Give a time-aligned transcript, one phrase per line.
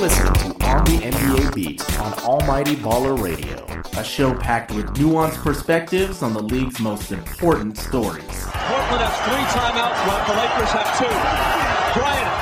[0.00, 3.66] listening to On the NBA Beat on Almighty Baller Radio,
[4.00, 8.24] a show packed with nuanced perspectives on the league's most important stories.
[8.24, 11.12] Portland has three timeouts while the Lakers have two.
[12.00, 12.32] Bryant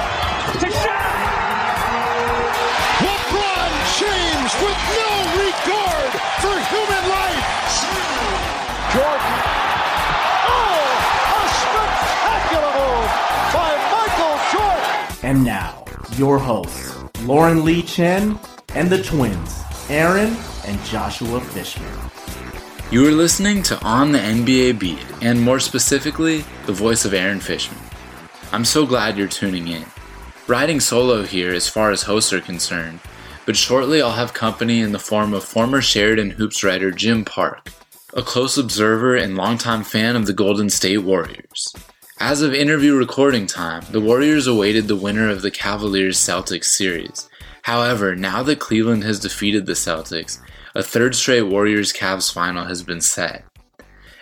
[0.62, 1.02] to shot!
[3.02, 5.11] LeBron James with no
[5.43, 7.43] regard for human life.
[8.95, 9.34] Jordan.
[10.46, 10.79] Oh,
[11.34, 13.11] a spectacular move
[13.50, 14.95] by Michael Jordan.
[15.27, 15.82] And now,
[16.17, 16.97] your hosts,
[17.29, 18.39] Lauren Lee Chen
[18.75, 21.93] and the twins, Aaron and Joshua Fishman.
[22.91, 27.39] You are listening to On the NBA Beat, and more specifically, the voice of Aaron
[27.39, 27.79] Fishman.
[28.51, 29.85] I'm so glad you're tuning in.
[30.46, 33.01] Riding solo here as far as hosts are concerned,
[33.45, 37.69] but shortly I'll have company in the form of former Sheridan Hoops writer Jim Park,
[38.15, 41.75] a close observer and longtime fan of the Golden State Warriors.
[42.20, 47.28] As of interview recording time, the Warriors awaited the winner of the Cavaliers Celtics series.
[47.62, 50.41] However, now that Cleveland has defeated the Celtics,
[50.75, 53.45] a third straight Warriors Cavs final has been set.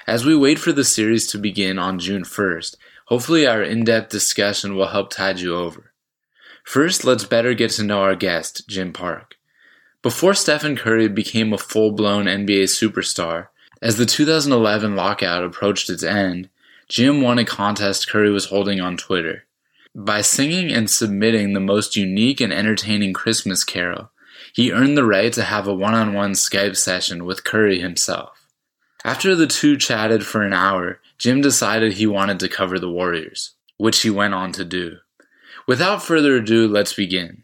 [0.06, 2.76] As we wait for the series to begin on June 1st,
[3.06, 5.92] hopefully our in depth discussion will help tide you over.
[6.64, 9.36] First, let's better get to know our guest, Jim Park.
[10.02, 13.48] Before Stephen Curry became a full blown NBA superstar,
[13.80, 16.50] as the 2011 lockout approached its end,
[16.88, 19.44] Jim won a contest Curry was holding on Twitter.
[19.94, 24.10] By singing and submitting the most unique and entertaining Christmas carol,
[24.52, 28.46] he earned the right to have a one on one Skype session with Curry himself.
[29.04, 33.54] After the two chatted for an hour, Jim decided he wanted to cover the Warriors,
[33.78, 34.98] which he went on to do.
[35.66, 37.42] Without further ado, let's begin.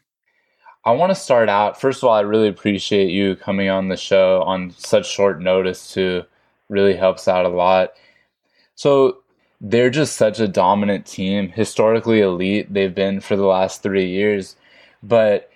[0.84, 1.80] I want to start out.
[1.80, 5.92] First of all, I really appreciate you coming on the show on such short notice,
[5.92, 6.24] too.
[6.68, 7.92] Really helps out a lot.
[8.74, 9.21] So,
[9.62, 12.74] they're just such a dominant team, historically elite.
[12.74, 14.56] They've been for the last three years.
[15.04, 15.50] But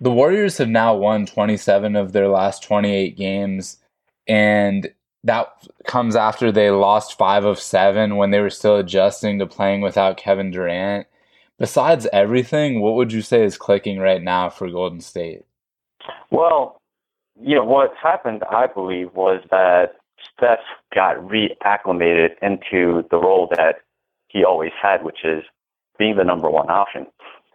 [0.00, 3.78] the Warriors have now won 27 of their last 28 games.
[4.26, 4.92] And
[5.22, 5.48] that
[5.86, 10.16] comes after they lost five of seven when they were still adjusting to playing without
[10.16, 11.06] Kevin Durant.
[11.60, 15.44] Besides everything, what would you say is clicking right now for Golden State?
[16.32, 16.80] Well,
[17.40, 19.94] you know, what happened, I believe, was that
[20.36, 20.60] Steph
[20.94, 23.76] got reacclimated into the role that
[24.28, 25.42] he always had, which is
[25.98, 27.06] being the number one option.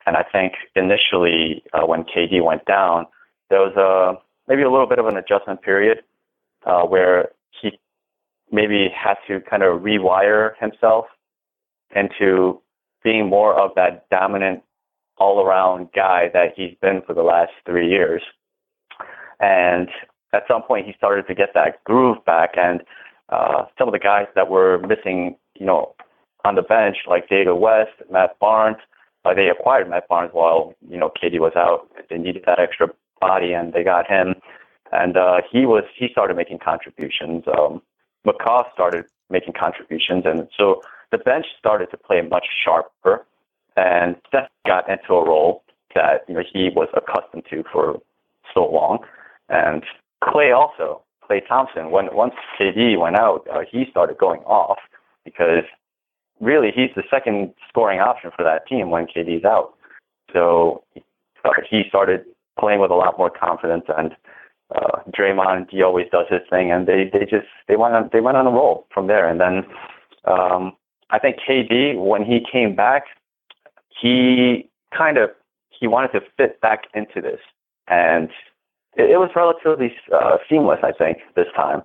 [0.05, 3.07] And I think initially, uh, when KD went down,
[3.49, 6.03] there was a maybe a little bit of an adjustment period
[6.65, 7.29] uh, where
[7.61, 7.77] he
[8.51, 11.05] maybe had to kind of rewire himself
[11.95, 12.61] into
[13.03, 14.63] being more of that dominant
[15.17, 18.21] all-around guy that he's been for the last three years.
[19.39, 19.89] And
[20.33, 22.81] at some point, he started to get that groove back, and
[23.29, 25.95] uh, some of the guys that were missing, you know,
[26.45, 28.77] on the bench, like David West, Matt Barnes,
[29.25, 31.89] uh, they acquired Matt Barnes while you know KD was out.
[32.09, 32.87] They needed that extra
[33.19, 34.35] body, and they got him.
[34.91, 37.43] And uh, he was he started making contributions.
[37.47, 37.81] Um,
[38.25, 43.25] McCaw started making contributions, and so the bench started to play much sharper.
[43.75, 47.99] And Steph got into a role that you know he was accustomed to for
[48.53, 48.99] so long.
[49.49, 49.83] And
[50.23, 54.79] Klay also, Klay Thompson, when once KD went out, uh, he started going off
[55.23, 55.63] because
[56.39, 59.73] really he's the second scoring option for that team when KD's out.
[60.33, 60.83] So
[61.45, 62.25] uh, he started
[62.59, 64.15] playing with a lot more confidence and
[64.75, 68.19] uh, Draymond he always does his thing and they they just they went on they
[68.19, 69.65] went on a roll from there and then
[70.25, 70.75] um,
[71.09, 73.03] I think KD when he came back
[74.01, 75.29] he kind of
[75.69, 77.39] he wanted to fit back into this
[77.87, 78.29] and
[78.97, 81.81] it, it was relatively uh, seamless I think this time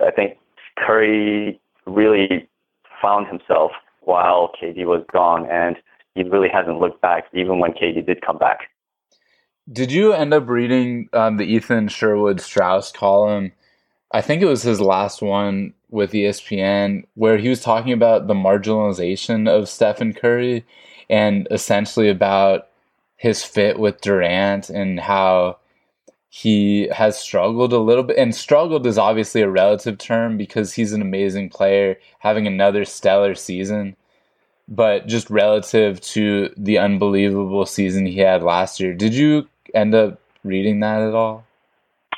[0.00, 0.38] I think
[0.78, 2.48] Curry really
[3.00, 5.76] found himself while KD was gone, and
[6.14, 8.70] he really hasn't looked back even when KD did come back.
[9.72, 13.52] Did you end up reading um, the Ethan Sherwood Strauss column?
[14.12, 18.34] I think it was his last one with ESPN, where he was talking about the
[18.34, 20.64] marginalization of Stephen Curry
[21.10, 22.68] and essentially about
[23.16, 25.58] his fit with Durant and how
[26.28, 30.92] he has struggled a little bit and struggled is obviously a relative term because he's
[30.92, 33.96] an amazing player having another stellar season.
[34.68, 40.20] But just relative to the unbelievable season he had last year did you end up
[40.42, 41.44] reading that at all?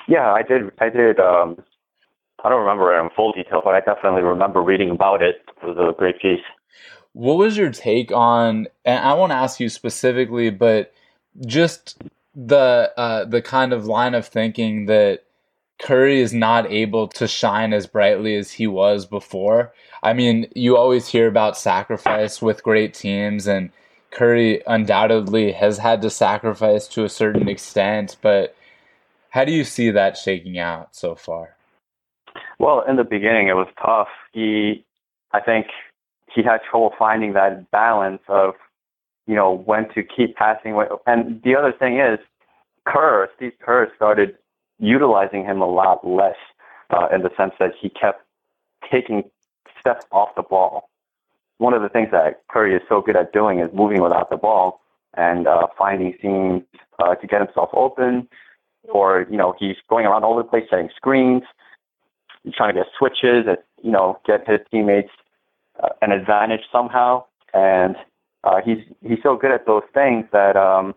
[0.06, 1.62] Yeah i did i did um
[2.42, 5.42] i don't remember it in full detail but i definitely remember reading about it.
[5.62, 6.40] It was a great piece.
[7.12, 10.94] What was your take on and i won't ask you specifically but
[11.46, 12.02] just
[12.46, 15.24] the uh, the kind of line of thinking that
[15.80, 19.72] Curry is not able to shine as brightly as he was before.
[20.04, 23.70] I mean, you always hear about sacrifice with great teams, and
[24.12, 28.54] Curry undoubtedly has had to sacrifice to a certain extent, but
[29.30, 31.56] how do you see that shaking out so far?
[32.60, 34.08] Well, in the beginning, it was tough.
[34.32, 34.84] He,
[35.32, 35.66] I think,
[36.32, 38.54] he had trouble finding that balance of,
[39.28, 40.76] you know, when to keep passing.
[41.06, 42.18] And the other thing is,
[42.86, 44.36] Kerr, Steve Kerr, started
[44.80, 46.36] utilizing him a lot less
[46.90, 48.24] uh, in the sense that he kept
[48.90, 49.22] taking
[49.78, 50.88] steps off the ball.
[51.58, 54.36] One of the things that Curry is so good at doing is moving without the
[54.36, 54.80] ball
[55.14, 56.62] and uh, finding seams
[56.98, 58.28] uh, to get himself open,
[58.84, 61.42] or you know he's going around all over the place setting screens,
[62.54, 65.10] trying to get switches, and you know get his teammates
[65.82, 67.24] uh, an advantage somehow.
[67.52, 67.96] And
[68.44, 70.94] uh, he's he's so good at those things that um,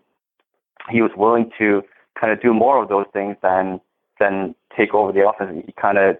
[0.90, 1.82] he was willing to
[2.18, 3.80] kind of do more of those things than
[4.20, 5.62] than take over the offense.
[5.66, 6.16] He kind of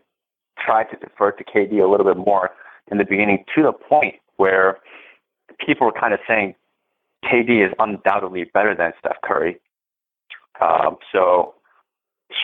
[0.58, 2.50] tried to defer to KD a little bit more
[2.90, 4.78] in the beginning to the point where
[5.64, 6.54] people were kind of saying
[7.24, 9.58] KD is undoubtedly better than Steph Curry.
[10.60, 11.54] Um, so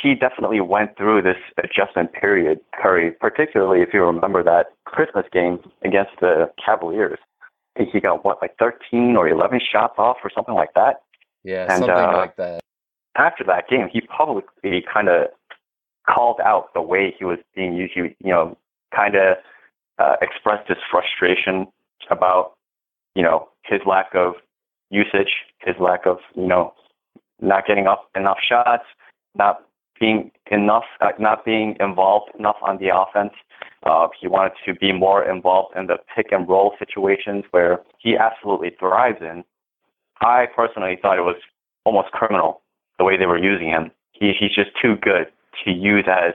[0.03, 5.59] he definitely went through this adjustment period, Curry, particularly if you remember that Christmas game
[5.85, 7.19] against the Cavaliers.
[7.79, 11.03] I think he got what, like 13 or 11 shots off or something like that.
[11.45, 12.61] Yeah, and, something uh, like that.
[13.17, 15.29] After that game, he publicly kind of
[16.09, 17.93] called out the way he was being used.
[17.95, 18.57] He, you know,
[18.95, 19.37] kind of
[19.99, 21.69] uh, expressed his frustration
[22.11, 22.55] about,
[23.15, 24.35] you know, his lack of
[24.91, 26.75] usage, his lack of, you know,
[27.41, 28.85] not getting up enough shots,
[29.37, 29.68] not
[30.01, 33.33] being enough, uh, not being involved enough on the offense.
[33.85, 38.17] Uh, he wanted to be more involved in the pick and roll situations where he
[38.17, 39.45] absolutely thrives in.
[40.21, 41.41] I personally thought it was
[41.85, 42.63] almost criminal
[42.99, 43.91] the way they were using him.
[44.13, 45.27] He, he's just too good
[45.65, 46.35] to use as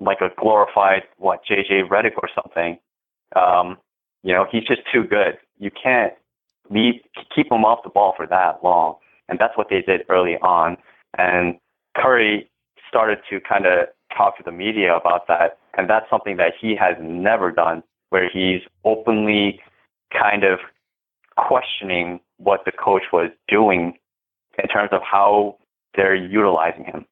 [0.00, 2.78] like a glorified what JJ Redick or something.
[3.36, 3.76] Um,
[4.22, 5.38] you know, he's just too good.
[5.58, 6.14] You can't
[6.70, 6.94] leave
[7.34, 8.96] keep him off the ball for that long,
[9.28, 10.76] and that's what they did early on.
[11.18, 11.58] And
[11.96, 12.49] Curry
[12.90, 16.74] started to kind of talk to the media about that, and that's something that he
[16.74, 19.60] has never done, where he's openly
[20.12, 20.58] kind of
[21.36, 23.94] questioning what the coach was doing
[24.62, 25.56] in terms of how
[25.94, 27.06] they're utilizing him.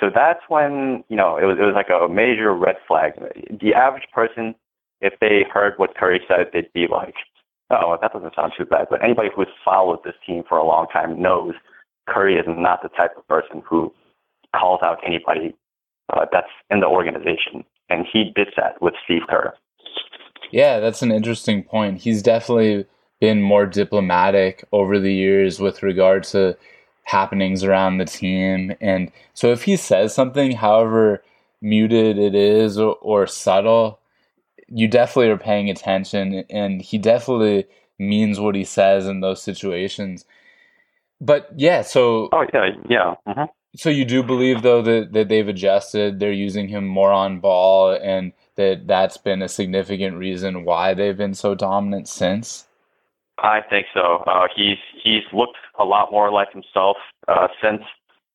[0.00, 3.12] So that's when, you know, it was, it was like a major red flag.
[3.60, 4.54] The average person,
[5.02, 7.14] if they heard what Curry said, they'd be like,
[7.70, 8.86] oh, that doesn't sound too bad.
[8.88, 11.54] But anybody who's followed this team for a long time knows
[12.08, 13.92] Curry is not the type of person who
[14.54, 15.54] calls out anybody
[16.12, 17.64] uh, that's in the organization.
[17.88, 19.54] And he did that with Steve Kerr.
[20.50, 22.00] Yeah, that's an interesting point.
[22.00, 22.86] He's definitely
[23.20, 26.56] been more diplomatic over the years with regard to
[27.04, 28.74] happenings around the team.
[28.80, 31.22] And so if he says something, however
[31.60, 34.00] muted it is or, or subtle,
[34.68, 36.44] you definitely are paying attention.
[36.50, 37.66] And he definitely
[37.98, 40.24] means what he says in those situations.
[41.20, 42.28] But yeah, so.
[42.32, 43.14] Oh, yeah, yeah.
[43.26, 43.44] Mm-hmm.
[43.74, 47.98] So you do believe though that, that they've adjusted, they're using him more on ball,
[48.02, 52.66] and that that's been a significant reason why they've been so dominant since.
[53.38, 54.24] I think so.
[54.26, 56.98] Uh, he's he's looked a lot more like himself
[57.28, 57.82] uh, since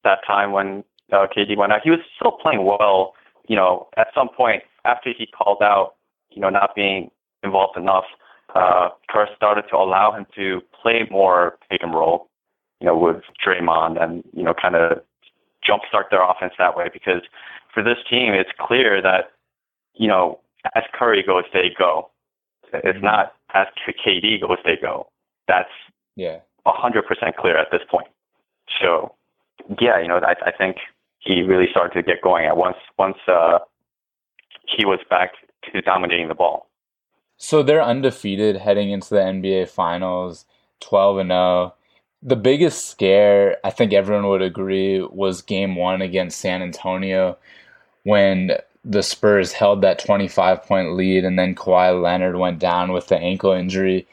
[0.03, 1.81] that time when uh, KD went out.
[1.83, 3.13] He was still playing well.
[3.47, 5.95] You know, at some point after he called out,
[6.31, 7.11] you know, not being
[7.43, 8.03] involved enough,
[8.55, 12.27] uh, Kerr started to allow him to play more pick and roll.
[12.81, 15.01] You know, with Draymond and you know, kind of
[15.67, 17.21] jumpstart their offense that way because
[17.73, 19.31] for this team, it's clear that,
[19.93, 20.39] you know,
[20.75, 22.09] as Curry goes, they go.
[22.73, 23.05] It's mm-hmm.
[23.05, 23.67] not as
[24.05, 25.07] KD goes, they go.
[25.47, 25.69] That's
[26.15, 28.07] yeah, 100% clear at this point.
[28.81, 29.13] So,
[29.79, 30.77] yeah, you know, I, I think
[31.19, 33.59] he really started to get going at once once uh,
[34.65, 35.31] he was back
[35.71, 36.67] to dominating the ball.
[37.37, 40.45] So they're undefeated heading into the NBA Finals,
[40.81, 41.75] 12 and 0.
[42.23, 47.37] The biggest scare, I think everyone would agree, was Game One against San Antonio,
[48.03, 48.51] when
[48.83, 53.17] the Spurs held that 25 point lead and then Kawhi Leonard went down with the
[53.17, 54.07] ankle injury.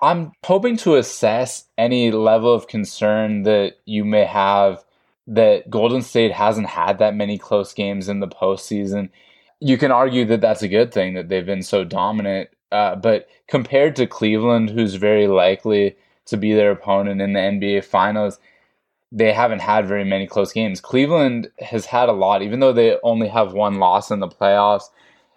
[0.00, 4.84] I'm hoping to assess any level of concern that you may have
[5.26, 9.10] that Golden State hasn't had that many close games in the postseason.
[9.60, 12.50] You can argue that that's a good thing that they've been so dominant.
[12.70, 17.84] Uh, but compared to Cleveland, who's very likely to be their opponent in the NBA
[17.84, 18.38] Finals,
[19.10, 20.80] they haven't had very many close games.
[20.80, 24.84] Cleveland has had a lot, even though they only have one loss in the playoffs.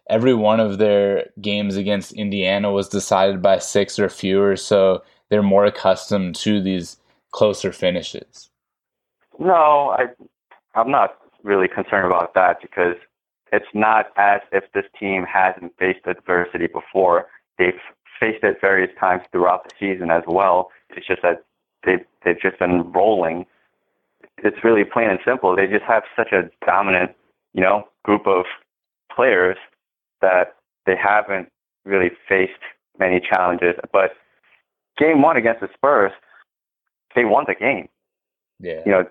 [0.09, 5.43] Every one of their games against Indiana was decided by six or fewer, so they're
[5.43, 6.97] more accustomed to these
[7.31, 8.49] closer finishes.
[9.39, 10.05] No, I,
[10.75, 12.95] I'm not really concerned about that because
[13.51, 17.27] it's not as if this team hasn't faced adversity before.
[17.57, 17.73] They've
[18.19, 20.69] faced it various times throughout the season as well.
[20.89, 21.43] It's just that
[21.85, 23.45] they've they've just been rolling.
[24.37, 25.55] It's really plain and simple.
[25.55, 27.11] They just have such a dominant,
[27.53, 28.45] you know, group of
[29.13, 29.57] players
[30.21, 30.55] that
[30.85, 31.49] they haven't
[31.85, 32.51] really faced
[32.99, 33.75] many challenges.
[33.91, 34.11] But
[34.97, 36.11] game one against the Spurs,
[37.15, 37.87] they won the game.
[38.59, 38.81] Yeah.
[38.85, 39.05] You know,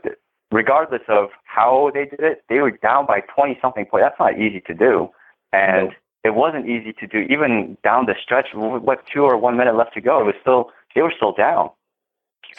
[0.51, 4.05] regardless of how they did it, they were down by 20 something points.
[4.05, 5.09] That's not easy to do.
[5.53, 5.95] And nope.
[6.25, 9.95] It wasn't easy to do even down the stretch with two or one minute left
[9.95, 10.21] to go.
[10.21, 11.71] It was still, they were still down.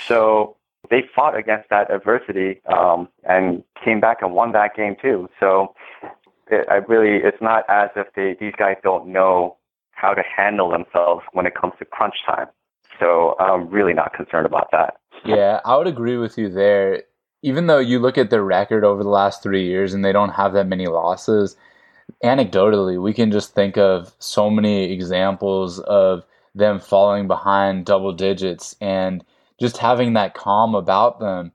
[0.07, 0.55] So
[0.89, 5.27] they fought against that adversity um, and came back and won that game too.
[5.39, 5.73] So
[6.47, 9.57] it, I really, it's not as if they, these guys don't know
[9.91, 12.47] how to handle themselves when it comes to crunch time.
[12.99, 14.97] So I'm really not concerned about that.
[15.25, 17.03] Yeah, I would agree with you there.
[17.41, 20.29] Even though you look at their record over the last three years and they don't
[20.29, 21.55] have that many losses,
[22.23, 28.75] anecdotally, we can just think of so many examples of them falling behind double digits
[28.79, 29.23] and
[29.59, 31.51] just having that calm about them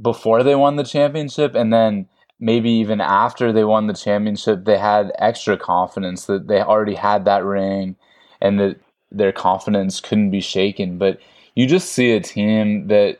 [0.00, 4.78] before they won the championship and then maybe even after they won the championship they
[4.78, 7.94] had extra confidence that they already had that ring
[8.40, 8.80] and that
[9.12, 10.96] their confidence couldn't be shaken.
[10.96, 11.18] But
[11.54, 13.18] you just see a team that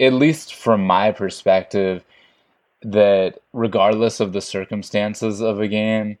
[0.00, 2.02] at least from my perspective
[2.92, 6.18] that regardless of the circumstances of a game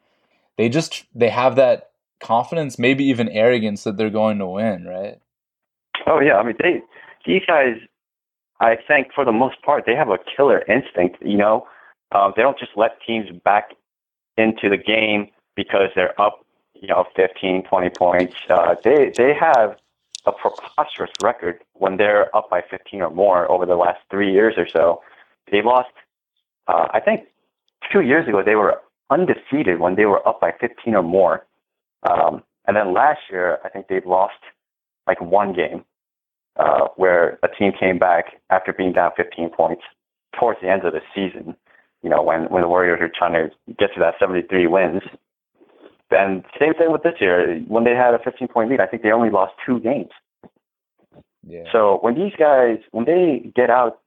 [0.58, 5.20] they just they have that confidence maybe even arrogance that they're going to win right
[6.06, 6.82] oh yeah i mean they
[7.26, 7.76] these guys,
[8.60, 11.18] I think for the most part, they have a killer instinct.
[11.20, 11.66] You know,
[12.12, 13.70] uh, they don't just let teams back
[14.38, 16.44] into the game because they're up,
[16.74, 18.34] you know, 15, 20 points.
[18.48, 19.76] Uh, they they have
[20.24, 24.54] a preposterous record when they're up by 15 or more over the last three years
[24.56, 25.02] or so.
[25.50, 25.90] They lost,
[26.68, 27.22] uh, I think,
[27.92, 28.80] two years ago they were
[29.10, 31.46] undefeated when they were up by 15 or more.
[32.02, 34.34] Um, and then last year, I think they've lost
[35.06, 35.84] like one game
[36.56, 39.82] uh, where a team came back after being down 15 points
[40.38, 41.54] towards the end of the season.
[42.02, 45.02] You know, when when the Warriors are trying to get to that 73 wins.
[46.10, 47.58] And same thing with this year.
[47.66, 50.10] When they had a 15 point lead, I think they only lost two games.
[51.46, 51.64] Yeah.
[51.72, 54.00] So when these guys, when they get out,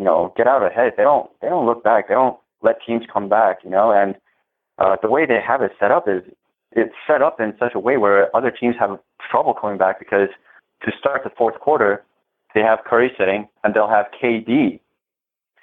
[0.00, 2.08] you know, get out ahead, they don't they don't look back.
[2.08, 3.58] They don't let teams come back.
[3.62, 4.14] You know, and
[4.78, 6.22] uh, the way they have it set up is
[6.72, 8.98] it's set up in such a way where other teams have
[9.30, 10.30] trouble coming back because
[10.86, 12.02] to start the fourth quarter,
[12.54, 14.80] they have Curry sitting, and they'll have KD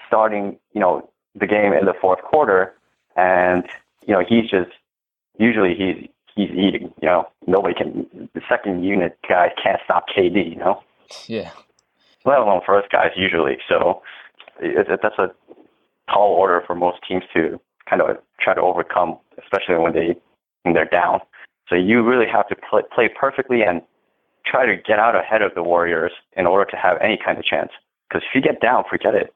[0.06, 2.75] starting, you know, the game in the fourth quarter,
[3.15, 3.63] and
[4.06, 4.70] you know he's just
[5.39, 6.94] usually he's he's eating.
[7.01, 8.29] You know, nobody can.
[8.36, 10.48] The second unit guys can't stop KD.
[10.48, 10.84] You know.
[11.25, 11.50] Yeah.
[12.24, 13.58] Let alone first guys usually.
[13.70, 14.03] So
[14.60, 15.32] it, it, that's a
[16.12, 17.60] tall order for most teams to
[17.90, 20.16] kind of try to overcome, especially when they
[20.64, 21.20] when they're down.
[21.70, 23.82] So you really have to play, play perfectly and
[24.46, 27.44] try to get out ahead of the Warriors in order to have any kind of
[27.44, 27.72] chance.
[28.08, 29.34] Because if you get down, forget it.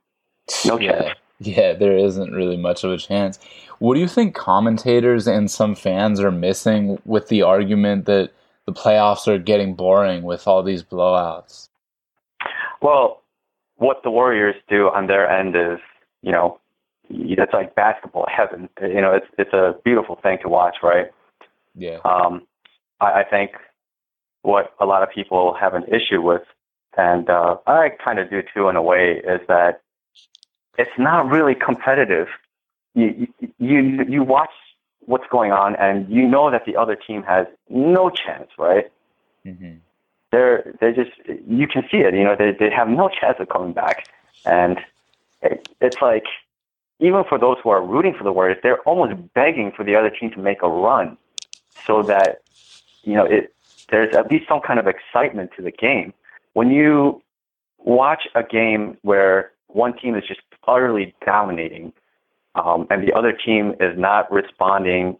[0.65, 0.91] No yeah.
[0.91, 1.19] chance.
[1.43, 3.39] Yeah, there isn't really much of a chance.
[3.79, 8.31] What do you think commentators and some fans are missing with the argument that
[8.67, 11.67] the playoffs are getting boring with all these blowouts?
[12.81, 13.20] Well,
[13.81, 15.79] what the Warriors do on their end is,
[16.21, 16.59] you know,
[17.09, 18.69] it's like basketball heaven.
[18.79, 21.07] You know, it's it's a beautiful thing to watch, right?
[21.73, 21.97] Yeah.
[22.05, 22.43] Um,
[23.01, 23.53] I, I think
[24.43, 26.43] what a lot of people have an issue with,
[26.95, 29.81] and uh, I kind of do too in a way, is that
[30.77, 32.27] it's not really competitive.
[32.93, 34.51] You, you you watch
[34.99, 38.91] what's going on, and you know that the other team has no chance, right?
[39.43, 39.77] Mm-hmm.
[40.31, 41.11] They're they just
[41.47, 42.13] you can see it.
[42.13, 44.07] You know they they have no chance of coming back,
[44.45, 44.79] and
[45.41, 46.23] it, it's like
[46.99, 50.09] even for those who are rooting for the Warriors, they're almost begging for the other
[50.09, 51.17] team to make a run,
[51.85, 52.41] so that
[53.03, 53.53] you know it
[53.89, 56.13] there's at least some kind of excitement to the game.
[56.53, 57.21] When you
[57.77, 61.93] watch a game where one team is just utterly dominating
[62.55, 65.17] um, and the other team is not responding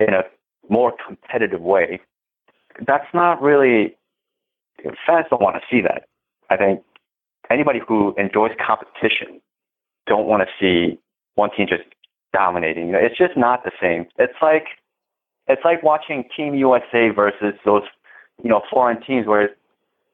[0.00, 0.22] in a
[0.68, 2.00] more competitive way,
[2.86, 3.96] that's not really,
[5.06, 6.04] fans don't want to see that.
[6.50, 6.82] I think
[7.50, 9.40] anybody who enjoys competition
[10.06, 10.98] don't want to see
[11.34, 11.84] one team just
[12.32, 12.86] dominating.
[12.86, 14.06] You know, it's just not the same.
[14.18, 14.66] It's like
[15.48, 17.82] it's like watching Team USA versus those,
[18.42, 19.50] you know, foreign teams where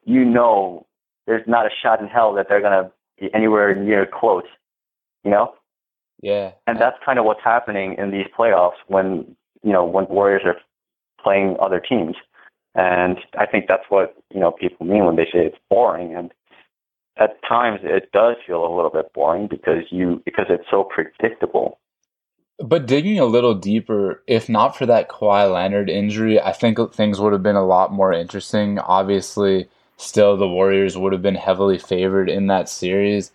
[0.05, 0.85] you know
[1.27, 4.43] there's not a shot in hell that they're gonna be anywhere near close.
[5.23, 5.53] You know?
[6.21, 6.51] Yeah.
[6.67, 10.55] And that's kind of what's happening in these playoffs when you know when Warriors are
[11.21, 12.15] playing other teams.
[12.79, 16.15] And I think that's what you know people mean when they say it's boring.
[16.15, 16.31] And
[17.17, 21.77] at times it does feel a little bit boring because you because it's so predictable.
[22.57, 27.19] But digging a little deeper, if not for that Kawhi Leonard injury, I think things
[27.19, 28.79] would have been a lot more interesting.
[28.79, 29.67] Obviously,
[29.97, 33.33] still the Warriors would have been heavily favored in that series.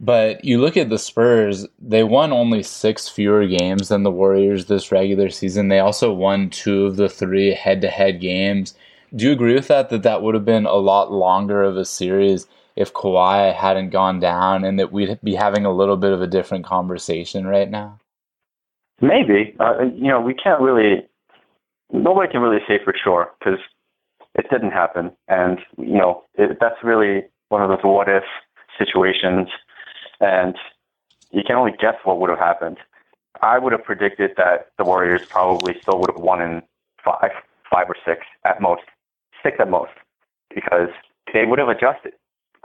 [0.00, 4.66] But you look at the Spurs, they won only six fewer games than the Warriors
[4.66, 5.68] this regular season.
[5.68, 8.74] They also won two of the three head to head games.
[9.14, 9.90] Do you agree with that?
[9.90, 12.46] That that would have been a lot longer of a series
[12.76, 16.26] if Kawhi hadn't gone down and that we'd be having a little bit of a
[16.26, 18.00] different conversation right now?
[19.00, 19.54] Maybe.
[19.60, 21.06] Uh, you know, we can't really,
[21.92, 23.60] nobody can really say for sure because
[24.34, 25.12] it didn't happen.
[25.28, 28.24] And, you know, it, that's really one of those what if
[28.76, 29.48] situations.
[30.20, 30.56] And
[31.30, 32.78] you can only guess what would have happened.
[33.42, 36.62] I would have predicted that the Warriors probably still would have won in
[37.04, 37.32] five,
[37.70, 38.82] five or six at most,
[39.42, 39.92] six at most,
[40.54, 40.90] because
[41.32, 42.12] they would have adjusted.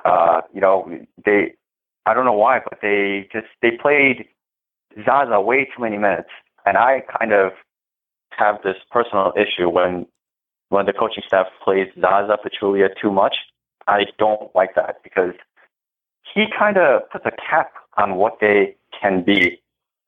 [0.06, 0.90] Uh, you know,
[1.26, 1.54] they,
[2.06, 4.26] I don't know why, but they just, they played
[5.06, 6.30] Zaza way too many minutes.
[6.66, 7.54] And I kind of
[8.32, 10.06] have this personal issue when
[10.70, 13.36] when the coaching staff plays Zaza Pachulia too much.
[13.88, 15.34] I don't like that because
[16.34, 19.62] he kind of puts a cap on what they can be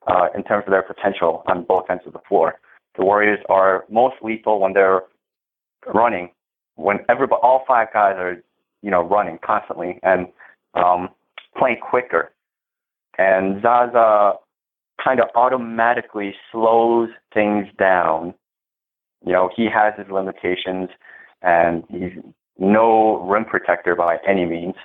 [0.08, 2.60] uh, in terms of their potential on both ends of the floor.
[2.98, 5.04] The Warriors are most lethal when they're
[5.94, 6.30] running,
[6.76, 8.44] when everybody, all five guys are,
[8.82, 10.28] you know, running constantly and
[10.74, 11.10] um,
[11.58, 12.32] playing quicker.
[13.18, 14.34] And Zaza
[15.04, 18.34] kind of automatically slows things down.
[19.26, 20.90] You know, he has his limitations,
[21.42, 22.14] and he's
[22.58, 24.76] no rim protector by any means.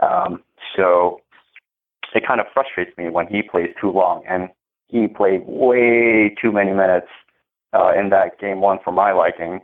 [0.00, 0.42] Um,
[0.76, 1.20] so
[2.14, 4.48] it kind of frustrates me when he plays too long, and
[4.88, 7.08] he played way too many minutes
[7.72, 9.60] uh, in that game one for my liking.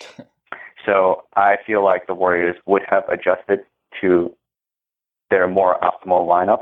[0.86, 3.60] so I feel like the Warriors would have adjusted
[4.00, 4.34] to
[5.30, 6.58] their more optimal lineups.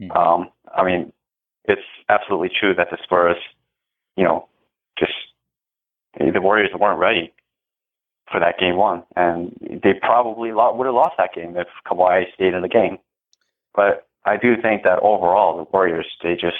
[0.00, 0.16] Mm-hmm.
[0.16, 1.12] Um, I mean,
[1.64, 3.36] it's absolutely true that the Spurs,
[4.16, 4.48] you know,
[4.98, 5.12] just
[6.18, 7.32] the Warriors weren't ready
[8.30, 12.54] for that game one, and they probably would have lost that game if Kawhi stayed
[12.54, 12.98] in the game.
[13.74, 16.58] But I do think that overall, the Warriors they just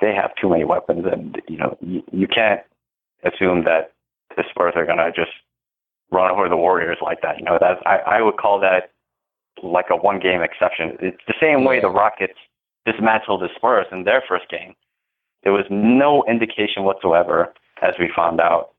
[0.00, 2.60] they have too many weapons, and you know you, you can't
[3.24, 3.92] assume that
[4.36, 5.32] the Spurs are gonna just
[6.10, 7.38] run over the Warriors like that.
[7.38, 8.92] You know, that's I, I would call that
[9.62, 10.96] like a one game exception.
[11.00, 12.38] It's the same way the Rockets
[12.84, 14.74] dismantled the Spurs in their first game.
[15.42, 18.70] There was no indication whatsoever, as we found out,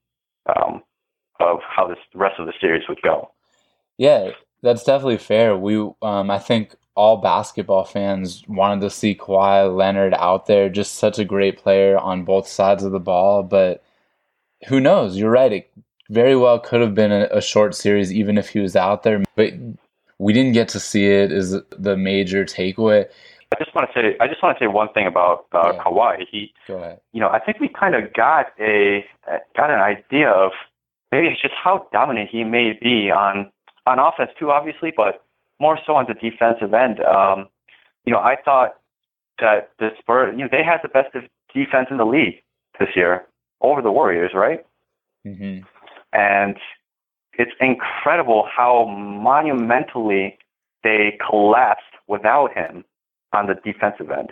[0.56, 0.84] um,
[1.39, 3.32] of how this, the rest of the series would go.
[3.98, 5.56] Yeah, that's definitely fair.
[5.56, 10.96] We, um, I think all basketball fans wanted to see Kawhi Leonard out there, just
[10.96, 13.44] such a great player on both sides of the ball.
[13.44, 13.84] But
[14.68, 15.16] who knows?
[15.16, 15.54] You're right.
[15.54, 15.72] It
[16.10, 19.24] very well could have been a, a short series, even if he was out there.
[19.36, 19.54] But
[20.18, 21.32] we didn't get to see it.
[21.32, 23.06] Is the major takeaway?
[23.54, 25.84] I just want to say I just want to say one thing about uh, yeah.
[25.84, 26.26] Kawhi.
[26.30, 29.06] He, you know, I think we kind of got a
[29.56, 30.52] got an idea of
[31.12, 33.52] maybe it's just how dominant he may be on
[33.86, 35.24] on offense too, obviously, but
[35.60, 37.00] more so on the defensive end.
[37.02, 37.48] Um,
[38.06, 38.76] you know, I thought
[39.39, 41.13] that the Spurs, you know, they had the best
[41.54, 42.41] defense in the league
[42.80, 43.26] this year
[43.62, 44.65] over the Warriors, right?
[45.26, 45.65] Mm-hmm.
[46.13, 46.58] And
[47.34, 50.38] it's incredible how monumentally
[50.84, 52.84] they collapsed without him
[53.34, 54.32] on the defensive end.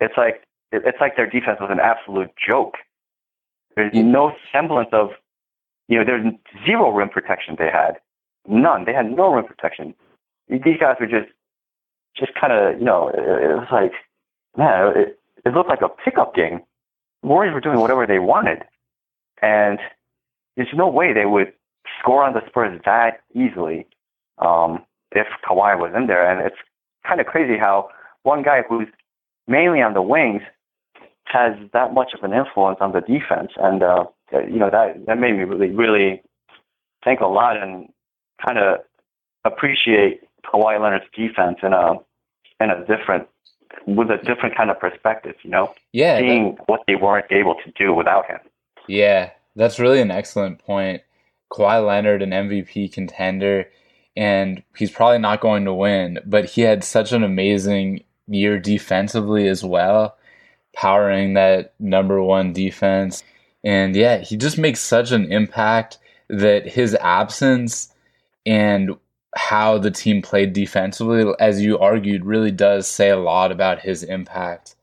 [0.00, 2.74] It's like it's like their defense was an absolute joke.
[3.74, 5.10] There's no semblance of,
[5.88, 6.26] you know, there's
[6.66, 7.98] zero rim protection they had,
[8.46, 8.84] none.
[8.84, 9.94] They had no rim protection.
[10.48, 11.28] These guys were just,
[12.16, 13.92] just kind of, you know, it, it was like,
[14.56, 16.60] man, it, it looked like a pickup game.
[17.22, 18.62] Warriors were doing whatever they wanted,
[19.42, 19.78] and
[20.56, 21.52] there's no way they would
[22.00, 23.86] score on the Spurs that easily
[24.38, 26.28] um, if Kawhi was in there.
[26.30, 26.56] And it's
[27.06, 27.90] kind of crazy how
[28.22, 28.88] one guy who's
[29.46, 30.42] mainly on the wings
[31.24, 35.18] has that much of an influence on the defense, and uh, you know that that
[35.18, 36.22] made me really really
[37.04, 37.88] think a lot and
[38.44, 38.78] kind of
[39.44, 41.94] appreciate Kawhi Leonard's defense in a
[42.60, 43.28] in a different
[43.86, 45.34] with a different kind of perspective.
[45.42, 48.38] You know, yeah, seeing that, what they weren't able to do without him.
[48.86, 51.02] Yeah, that's really an excellent point.
[51.52, 53.68] Kawhi Leonard, an MVP contender,
[54.16, 59.48] and he's probably not going to win, but he had such an amazing year defensively
[59.48, 60.16] as well,
[60.74, 63.22] powering that number one defense.
[63.64, 67.92] And yeah, he just makes such an impact that his absence
[68.44, 68.96] and
[69.36, 74.02] how the team played defensively, as you argued, really does say a lot about his
[74.02, 74.74] impact.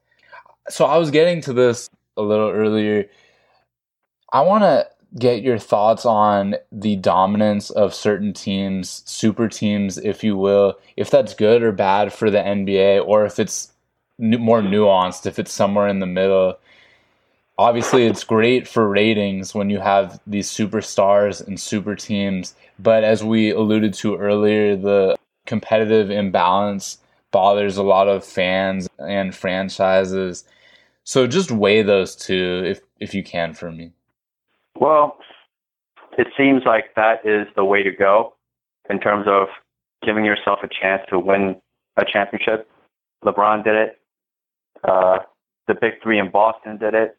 [0.69, 3.05] So I was getting to this a little earlier.
[4.31, 10.23] I want to get your thoughts on the dominance of certain teams, super teams, if
[10.23, 13.71] you will, if that's good or bad for the NBA, or if it's
[14.17, 16.57] more nuanced, if it's somewhere in the middle.
[17.57, 23.23] Obviously it's great for ratings when you have these superstars and super teams but as
[23.23, 25.15] we alluded to earlier the
[25.45, 26.97] competitive imbalance
[27.31, 30.45] bothers a lot of fans and franchises.
[31.03, 33.91] So just weigh those two if if you can for me.
[34.79, 35.17] Well
[36.17, 38.35] it seems like that is the way to go
[38.89, 39.47] in terms of
[40.05, 41.57] giving yourself a chance to win
[41.97, 42.69] a championship.
[43.23, 43.99] Lebron did it.
[44.83, 45.19] Uh,
[45.67, 47.17] the big three in boston did it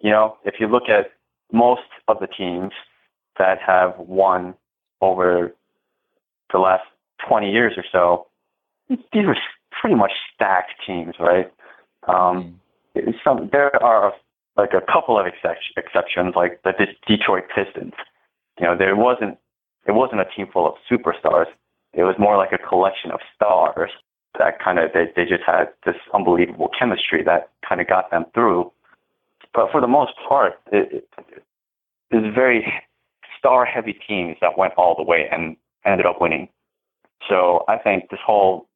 [0.00, 1.12] you know, if you look at
[1.52, 2.72] most of the teams
[3.38, 4.54] that have won
[5.00, 5.54] over
[6.52, 6.84] the last
[7.28, 8.26] 20 years or so,
[8.88, 9.36] these are
[9.80, 11.52] pretty much stacked teams, right?
[12.08, 12.60] Um,
[13.22, 14.12] some there are
[14.56, 16.72] like a couple of exceptions, like the
[17.06, 17.92] Detroit Pistons.
[18.58, 19.38] You know, there wasn't
[19.86, 21.46] it wasn't a team full of superstars.
[21.92, 23.90] It was more like a collection of stars
[24.38, 28.24] that kind of they, they just had this unbelievable chemistry that kind of got them
[28.34, 28.70] through
[29.54, 31.08] but for the most part, it,
[32.10, 32.72] it, very
[33.38, 36.48] star-heavy teams that went all the way and ended up winning.
[37.28, 38.66] So I think this whole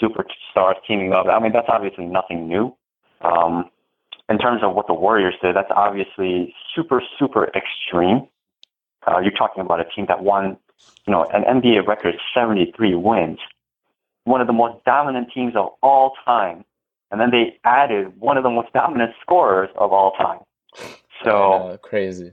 [0.00, 2.74] superstars teaming up, I mean, that's obviously nothing new.
[3.20, 3.70] Um,
[4.28, 8.26] in terms of what the Warriors did, that's obviously super, super extreme.
[9.06, 10.56] Uh, you're talking about a team that won,
[11.06, 13.38] you know, an NBA record 73 wins,
[14.24, 16.64] one of the most dominant teams of all time
[17.12, 20.40] and then they added one of the most dominant scorers of all time.
[21.22, 22.32] So crazy.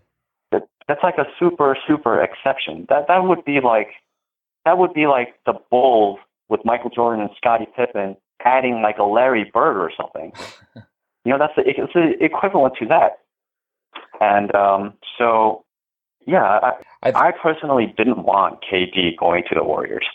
[0.51, 2.87] That, that's like a super super exception.
[2.89, 3.89] That that would be like
[4.65, 9.03] that would be like the Bulls with Michael Jordan and Scottie Pippen adding like a
[9.03, 10.31] Larry Bird or something.
[11.25, 13.19] you know, that's the, it's the equivalent to that.
[14.21, 15.63] And um, so,
[16.25, 16.71] yeah, I,
[17.03, 20.05] I, I personally didn't want KD going to the Warriors.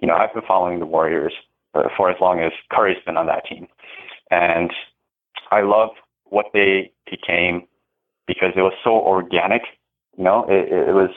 [0.00, 3.16] You know, I've been following the Warriors uh, Uh, for as long as Curry's been
[3.16, 3.66] on that team.
[4.30, 4.70] And
[5.50, 5.90] I love
[6.24, 7.66] what they became
[8.26, 9.62] because it was so organic.
[10.18, 11.10] You know, it, it was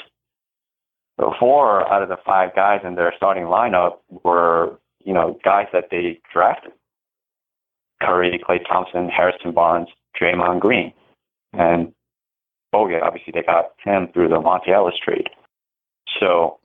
[1.19, 5.67] uh, four out of the five guys in their starting lineup were, you know, guys
[5.73, 6.71] that they drafted.
[8.01, 9.89] Curry, Klay Thompson, Harrison Barnes,
[10.19, 10.93] Draymond Green.
[11.53, 11.93] And
[12.73, 15.29] Bogut, obviously they got him through the Monta Ellis trade.
[16.19, 16.59] So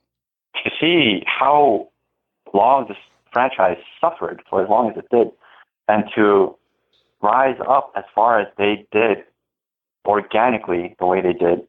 [0.63, 1.89] to see how
[2.53, 2.97] long this
[3.31, 5.29] franchise suffered for as long as it did,
[5.87, 6.55] and to
[7.21, 9.19] rise up as far as they did
[10.05, 11.59] organically the way they did,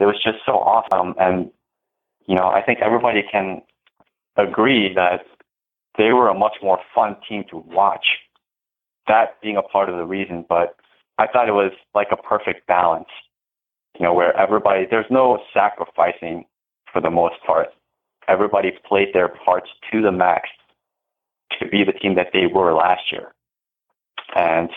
[0.00, 1.14] it was just so awesome.
[1.18, 1.50] And,
[2.26, 3.62] you know, I think everybody can
[4.36, 5.26] agree that
[5.96, 8.06] they were a much more fun team to watch.
[9.08, 10.76] That being a part of the reason, but
[11.18, 13.08] I thought it was like a perfect balance,
[13.98, 16.44] you know, where everybody, there's no sacrificing
[16.92, 17.68] for the most part.
[18.28, 20.48] Everybody played their parts to the max
[21.58, 23.32] to be the team that they were last year.
[24.34, 24.70] And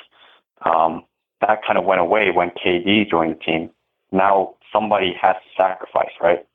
[0.65, 1.03] um,
[1.41, 3.69] that kind of went away when KD joined the team.
[4.11, 6.45] Now somebody has to sacrifice, right?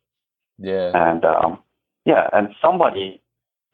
[0.58, 0.92] Yeah.
[0.94, 1.58] And um,
[2.04, 3.20] yeah, and somebody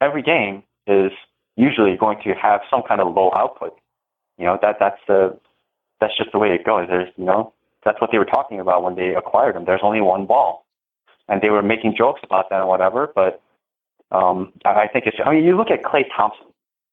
[0.01, 1.11] every game is
[1.55, 3.77] usually going to have some kind of low output.
[4.37, 5.37] You know that that's the
[6.01, 6.87] that's just the way it goes.
[6.89, 7.53] There's you know
[7.85, 9.65] that's what they were talking about when they acquired him.
[9.65, 10.65] There's only one ball,
[11.29, 13.11] and they were making jokes about that and whatever.
[13.13, 13.41] But
[14.13, 15.17] um, I think it's.
[15.25, 16.45] I mean, you look at Klay Thompson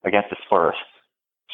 [0.05, 0.77] against the Spurs.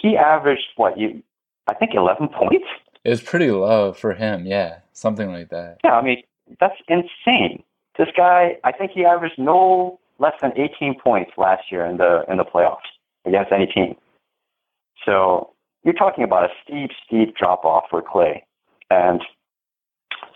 [0.01, 1.23] He averaged what you,
[1.67, 2.67] I think, eleven points.
[3.05, 4.47] It was pretty low for him.
[4.47, 5.79] Yeah, something like that.
[5.85, 6.23] Yeah, I mean
[6.61, 7.63] that's insane.
[7.99, 12.25] This guy, I think he averaged no less than 18 points last year in the
[12.29, 12.89] in the playoffs
[13.25, 13.97] against any team.
[15.05, 15.53] So
[15.85, 18.43] you're talking about a steep, steep drop off for Klay,
[18.91, 19.23] and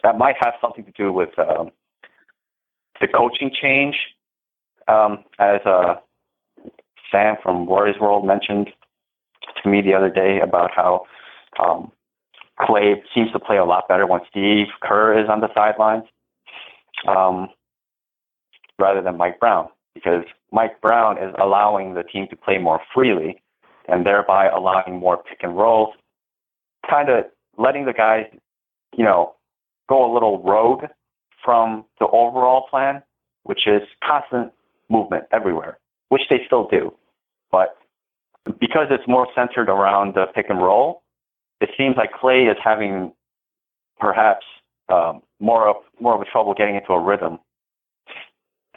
[0.02, 1.70] that might have something to do with um,
[3.00, 3.96] the coaching change
[4.90, 5.94] um, as uh,
[7.10, 8.70] Sam from Warriors World mentioned
[9.62, 11.06] to me the other day about how
[11.62, 11.92] um,
[12.58, 16.04] Klay seems to play a lot better when Steve Kerr is on the sidelines
[17.08, 17.48] um,
[18.78, 23.40] rather than Mike Brown because Mike Brown is allowing the team to play more freely
[23.88, 25.94] and thereby allowing more pick and rolls,
[26.88, 27.24] kind of
[27.58, 28.26] letting the guys,
[28.96, 29.34] you know,
[29.88, 30.84] go a little rogue
[31.44, 33.02] from the overall plan,
[33.42, 34.52] which is constant
[34.90, 36.92] movement everywhere, which they still do.
[37.50, 37.76] But
[38.58, 41.02] because it's more centered around the pick and roll,
[41.60, 43.12] it seems like Klay is having
[43.98, 44.44] perhaps
[44.88, 47.38] um, more of more of a trouble getting into a rhythm.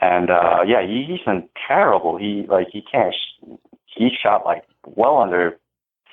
[0.00, 2.16] And uh, yeah, he, he's been terrible.
[2.18, 3.14] He like he can't.
[3.86, 5.58] He shot like well under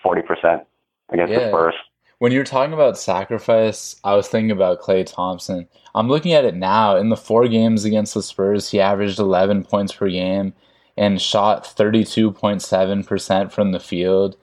[0.02, 0.64] forty percent
[1.12, 1.40] against yeah.
[1.40, 1.76] the Spurs.
[2.22, 5.68] When you're talking about sacrifice, I was thinking about Klay Thompson.
[5.96, 6.96] I'm looking at it now.
[6.96, 10.54] In the four games against the Spurs, he averaged 11 points per game
[10.96, 14.38] and shot 32.7% from the field.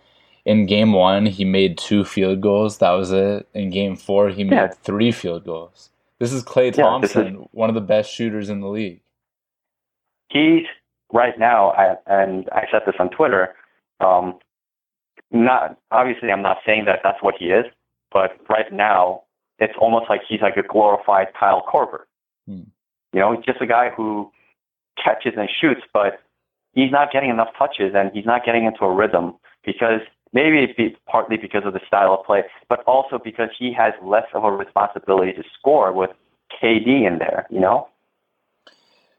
[0.44, 2.78] in game one, he made two field goals.
[2.78, 3.46] That was it.
[3.54, 4.66] In game four, he made Yeah.
[4.82, 5.90] three field goals.
[6.18, 9.02] This is Klay Yeah, this Thompson, one of the best shooters in the league.
[10.30, 10.64] he's
[11.12, 13.54] right now, I, and I said this on Twitter.
[14.00, 14.40] Um,
[15.30, 17.66] not obviously, I'm not saying that that's what he is,
[18.12, 19.22] but right now,
[19.58, 22.04] it's almost like he's like a glorified Kyle Korver.
[22.46, 22.62] Hmm.
[23.12, 24.30] You know, he's just a guy who
[25.02, 26.20] catches and shoots, but
[26.72, 30.00] he's not getting enough touches and he's not getting into a rhythm because
[30.32, 33.92] maybe it's be- partly because of the style of play, but also because he has
[34.02, 36.10] less of a responsibility to score with
[36.62, 37.46] KD in there.
[37.50, 37.88] You know.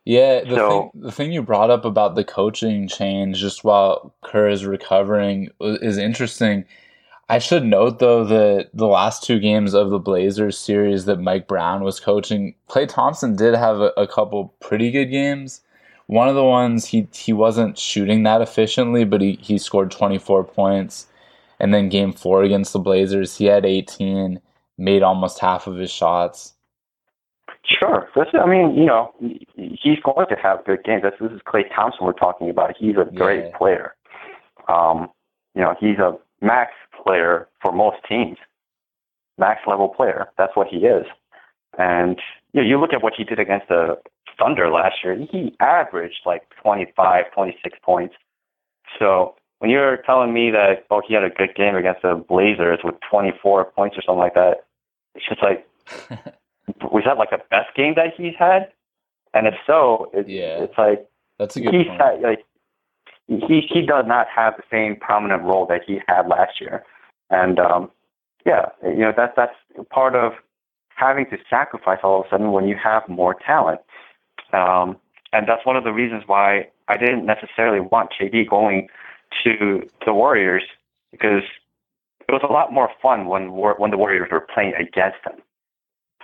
[0.09, 4.11] Yeah, the So- thing the thing you brought up about the coaching change just while
[4.23, 6.65] Kerr is recovering is interesting.
[7.29, 11.47] I should note though that the last two games of the Blazers series that Mike
[11.47, 15.61] Brown was coaching, Klay Thompson did have a, a couple pretty good games.
[16.07, 20.43] One of the ones he he wasn't shooting that efficiently, but he, he scored 24
[20.43, 21.05] points.
[21.59, 24.39] And then game four against the Blazers, he had 18,
[24.79, 26.53] made almost half of his shots.
[27.65, 28.09] Sure.
[28.15, 29.13] This, I mean, you know,
[29.55, 31.03] he's going to have good games.
[31.03, 32.75] This, this is Klay Thompson we're talking about.
[32.77, 33.57] He's a great Yeah.
[33.57, 33.95] player.
[34.67, 35.09] Um,
[35.55, 36.71] you know, he's a max
[37.03, 38.37] player for most teams.
[39.37, 40.29] Max level player.
[40.37, 41.05] That's what he is.
[41.77, 42.19] And
[42.53, 43.97] you know, you look at what he did against the
[44.37, 45.15] Thunder last year.
[45.31, 48.15] He averaged like 25, 26 points.
[48.97, 52.79] So when you're telling me that oh he had a good game against the Blazers
[52.83, 54.65] with 24 points or something like that,
[55.15, 55.67] it's just like
[56.91, 58.71] was that like the best game that he's had?
[59.33, 60.63] And if so, it, Yeah.
[60.63, 61.05] it's like
[61.37, 62.01] That's a good he's point.
[62.01, 62.45] had, like
[63.27, 66.83] he he does not have the same prominent role that he had last year,
[67.29, 67.91] and um,
[68.45, 69.53] yeah, you know that's that's
[69.91, 70.33] part of
[70.95, 73.81] having to sacrifice all of a sudden when you have more talent,
[74.51, 74.97] um,
[75.31, 78.87] and that's one of the reasons why I didn't necessarily want KD going
[79.43, 80.63] to the Warriors
[81.11, 81.43] because
[82.27, 85.39] it was a lot more fun when War- when the Warriors were playing against him.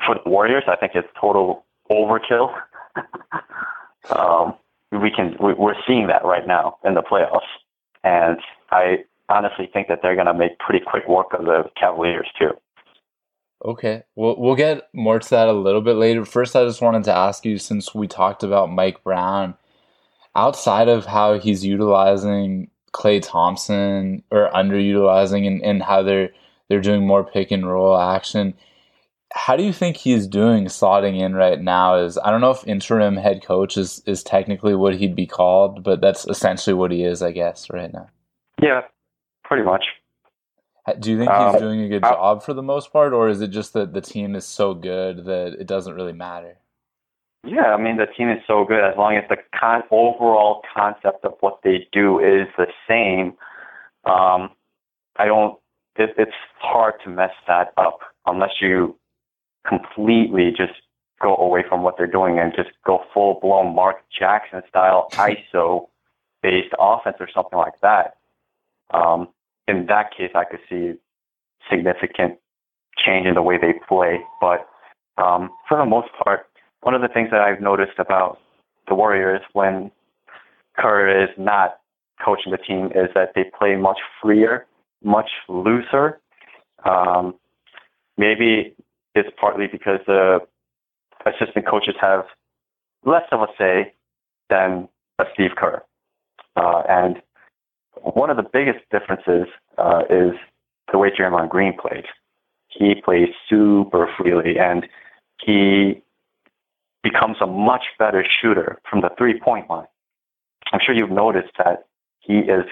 [0.06, 2.54] For the Warriors, I think it's total overkill.
[4.10, 4.54] um,
[4.92, 7.40] we can we, we're seeing that right now in the playoffs,
[8.04, 8.38] and
[8.72, 12.52] I honestly think that they're going to make pretty quick work of the Cavaliers too.
[13.64, 16.26] Okay, we'll we'll get more to that a little bit later.
[16.26, 19.56] First, I just wanted to ask you, since we talked about Mike Brown,
[20.36, 26.30] outside of how he's utilizing Klay Thompson or underutilizing, and, and how they're
[26.70, 28.54] they're doing more pick and roll action,
[29.36, 31.96] how do you think he's doing slotting in right now?
[31.96, 35.84] Is I don't know if interim head coach is is technically what he'd be called,
[35.84, 38.08] but that's essentially what he is, I guess, right now.
[38.62, 38.82] Yeah,
[39.44, 39.84] pretty much.
[41.00, 43.28] Do you think he's Um, doing a good I- job for the most part, or
[43.28, 46.58] is it just that the team is so good that it doesn't really matter?
[47.44, 51.26] Yeah, I mean the team is so good as long as the con- overall concept
[51.26, 53.34] of what they do is the same.
[54.06, 54.52] Um,
[55.18, 55.60] I don't.
[55.98, 58.96] It, it's hard to mess that up unless you
[59.68, 60.74] completely just
[61.22, 65.88] go away from what they're doing and just go full blown Mark Jackson style ISO
[66.42, 68.18] based offense or something like that.
[68.94, 69.30] Um,
[69.68, 70.94] in that case, I could see
[71.70, 72.38] significant
[72.98, 74.20] change in the way they play.
[74.40, 74.68] But
[75.18, 76.46] um, for the most part,
[76.82, 78.40] one of the things that I've noticed about
[78.88, 79.92] the Warriors when
[80.78, 81.78] Kerr is not
[82.24, 84.68] coaching the team is that they play much freer,
[85.04, 86.20] much looser.
[86.86, 87.36] Um,
[88.18, 88.76] maybe
[89.16, 90.40] it's partly because the
[91.26, 92.26] assistant coaches have
[93.06, 93.94] less of a say
[94.50, 94.88] than
[95.20, 95.82] a Steve Kerr.
[96.56, 97.22] Uh, and
[98.02, 99.48] one of the biggest differences
[99.78, 100.34] uh, is
[100.92, 102.06] the way Draymond Green plays.
[102.68, 104.86] He plays super freely, and
[105.42, 106.02] he
[107.04, 109.86] becomes a much better shooter from the three-point line.
[110.74, 111.86] I'm sure you've noticed that
[112.20, 112.66] he is,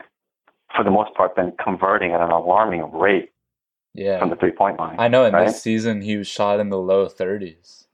[0.76, 3.32] for the most part, been converting at an alarming rate
[3.94, 4.96] Yeah, from the three-point line.
[5.00, 5.26] I know.
[5.26, 5.48] In right?
[5.48, 7.88] this season, he was shot in the low thirties.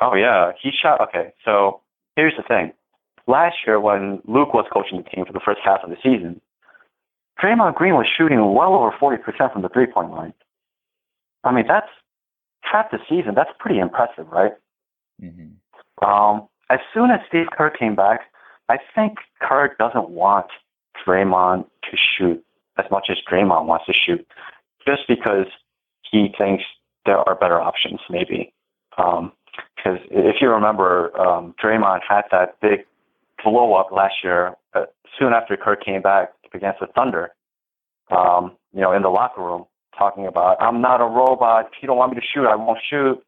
[0.00, 1.00] Oh yeah, he shot.
[1.00, 1.80] Okay, so
[2.16, 2.72] here's the thing.
[3.26, 6.40] Last year, when Luke was coaching the team for the first half of the season,
[7.42, 10.32] Draymond Green was shooting well over forty percent from the three-point line.
[11.44, 11.88] I mean, that's
[12.62, 13.34] half the season.
[13.34, 14.52] That's pretty impressive, right?
[15.20, 15.48] hmm
[16.04, 18.20] Um, as soon as Steve Kerr came back,
[18.68, 20.46] I think Kerr doesn't want
[21.06, 22.44] Draymond to shoot
[22.78, 24.26] as much as Draymond wants to shoot,
[24.88, 25.46] just because
[26.10, 26.64] he thinks
[27.04, 28.52] there are better options, maybe.
[28.96, 29.32] Um,
[29.76, 32.86] because if you remember, um, Draymond had that big
[33.44, 34.86] blow up last year, uh,
[35.18, 37.30] soon after Kerr came back against the Thunder.
[38.10, 41.66] Um, you know, in the locker room, talking about, "I'm not a robot.
[41.72, 43.22] If you don't want me to shoot, I won't shoot."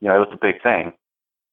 [0.00, 0.92] You know, it was a big thing.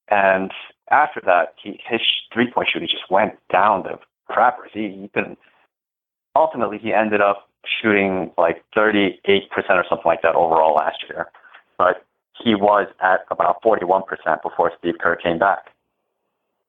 [0.09, 0.51] And
[0.91, 2.01] after that, he, his
[2.33, 3.99] three point shooting just went down the
[4.31, 4.71] crappers.
[4.73, 5.39] He, he couldn't.
[6.35, 7.47] Ultimately, he ended up
[7.81, 9.19] shooting like 38%
[9.69, 11.27] or something like that overall last year,
[11.77, 12.05] but
[12.43, 14.03] he was at about 41%
[14.43, 15.71] before Steve Kerr came back.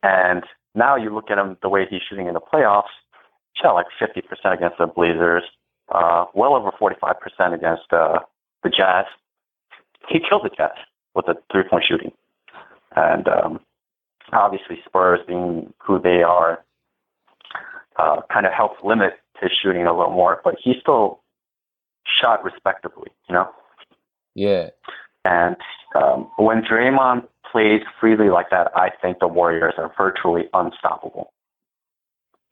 [0.03, 2.95] And now you look at him the way he's shooting in the playoffs,
[3.61, 4.23] shot like 50%
[4.55, 5.45] against the Blazers,
[5.93, 8.19] uh, well over 45% against uh,
[8.63, 9.07] the Jazz.
[10.09, 10.77] He killed the Jazz
[11.15, 12.13] with the three-point shooting.
[12.95, 13.61] And um,
[14.33, 16.65] obviously Spurs being who they are
[17.99, 21.23] uh, kind of helped limit his shooting a little more, but he still
[22.07, 23.51] shot respectably, you know?
[24.35, 24.71] Yeah.
[25.25, 25.57] And
[25.95, 31.33] um, when Draymond plays freely like that, I think the Warriors are virtually unstoppable.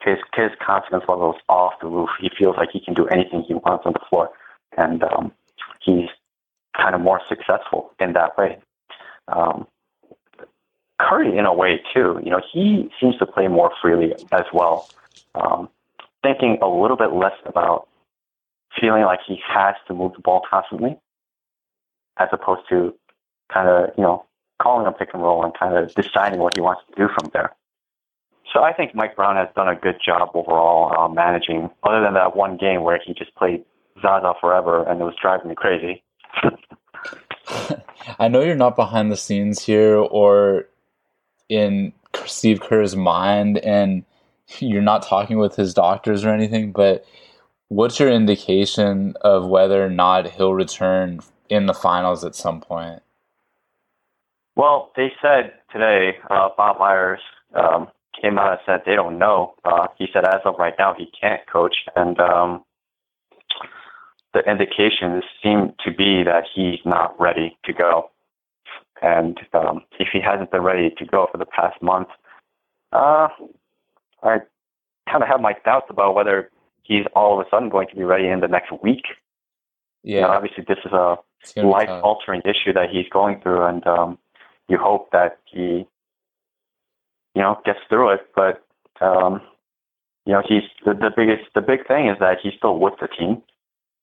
[0.03, 2.11] His his confidence level is off the roof.
[2.21, 4.31] He feels like he can do anything he wants on the floor,
[4.77, 5.33] and um,
[5.81, 6.09] he's
[6.77, 8.59] kind of more successful in that way.
[9.29, 9.67] Um,
[11.01, 12.21] Curry, in a way, too.
[12.23, 14.89] You know, he seems to play more freely as well,
[15.35, 15.69] um,
[16.25, 17.87] thinking a little bit less about
[18.81, 20.99] feeling like he has to move the ball constantly,
[22.19, 22.93] as opposed to
[23.53, 24.25] kind of you know
[24.61, 27.31] calling a pick and roll and kind of deciding what he wants to do from
[27.33, 27.55] there.
[28.53, 32.15] So I think Mike Brown has done a good job overall uh, managing, other than
[32.15, 33.65] that one game where he just played
[34.01, 36.03] Zaza forever and it was driving me crazy.
[38.19, 40.69] I know you're not behind the scenes here or
[41.49, 41.93] in
[42.27, 44.05] Steve Kerr's mind and
[44.59, 47.05] you're not talking with his doctors or anything, but
[47.69, 53.03] what's your indication of whether or not he'll return in the finals at some point?
[54.57, 57.21] Well, they said today, uh, Bob Myers
[57.55, 57.89] um,
[58.21, 59.55] came out and said they don't know.
[59.65, 62.65] Uh, he said as of right now he can't coach, and um,
[64.33, 68.11] the indications seem to be that he's not ready to go.
[69.03, 72.09] And um, if he hasn't been ready to go for the past month,
[72.93, 73.29] uh,
[74.25, 74.39] I
[75.11, 76.51] kind of have my doubts about whether
[76.83, 79.05] he's all of a sudden going to be ready in the next week.
[80.03, 81.17] Yeah, You know, obviously this is a
[81.57, 84.19] life altering issue that he's going through, and um,
[84.69, 85.87] you hope that he,
[87.35, 88.21] you know, gets through it.
[88.35, 88.65] But
[89.01, 89.41] um,
[90.27, 91.45] you know, he's the, the biggest.
[91.55, 93.43] The big thing is that he's still with the team.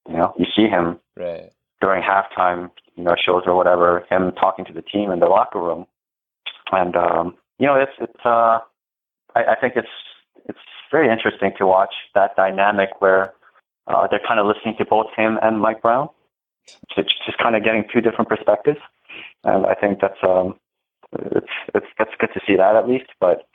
[0.10, 1.52] You know, you see him right.
[1.82, 5.60] during halftime, you know, shows or whatever, him talking to the team in the locker
[5.60, 5.86] room,
[6.72, 8.26] and um, you know, it's it's.
[8.26, 8.60] Uh,
[9.36, 9.88] I, I think it's
[10.46, 10.60] it's
[10.92, 13.34] very interesting to watch that dynamic where
[13.88, 16.10] uh, they're kind of listening to both him and Mike Brown,
[16.96, 18.80] just kind of getting two different perspectives,
[19.44, 20.56] and I think that's um,
[21.14, 23.10] it's it's that's good to see that at least.
[23.20, 23.48] But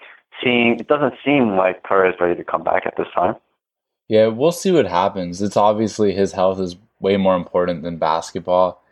[0.42, 3.36] seeing it doesn't seem like Kerr is ready to come back at this time.
[4.08, 5.42] Yeah, we'll see what happens.
[5.42, 8.82] It's obviously his health is way more important than basketball.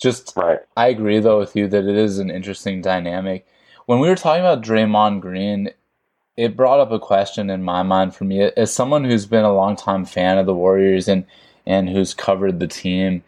[0.00, 0.58] Just Right.
[0.76, 3.46] I agree though with you that it is an interesting dynamic.
[3.86, 5.70] When we were talking about Draymond Green,
[6.36, 9.52] it brought up a question in my mind for me as someone who's been a
[9.52, 11.24] longtime fan of the Warriors and
[11.66, 13.22] and who's covered the team.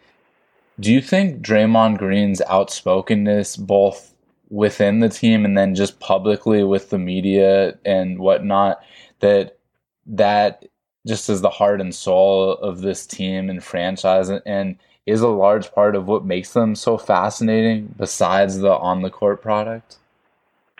[0.79, 4.13] Do you think Draymond Green's outspokenness, both
[4.49, 8.81] within the team and then just publicly with the media and whatnot,
[9.19, 9.57] that
[10.05, 10.65] that
[11.07, 15.71] just is the heart and soul of this team and franchise and, is a large
[15.71, 19.97] part of what makes them so fascinating besides the on the court product?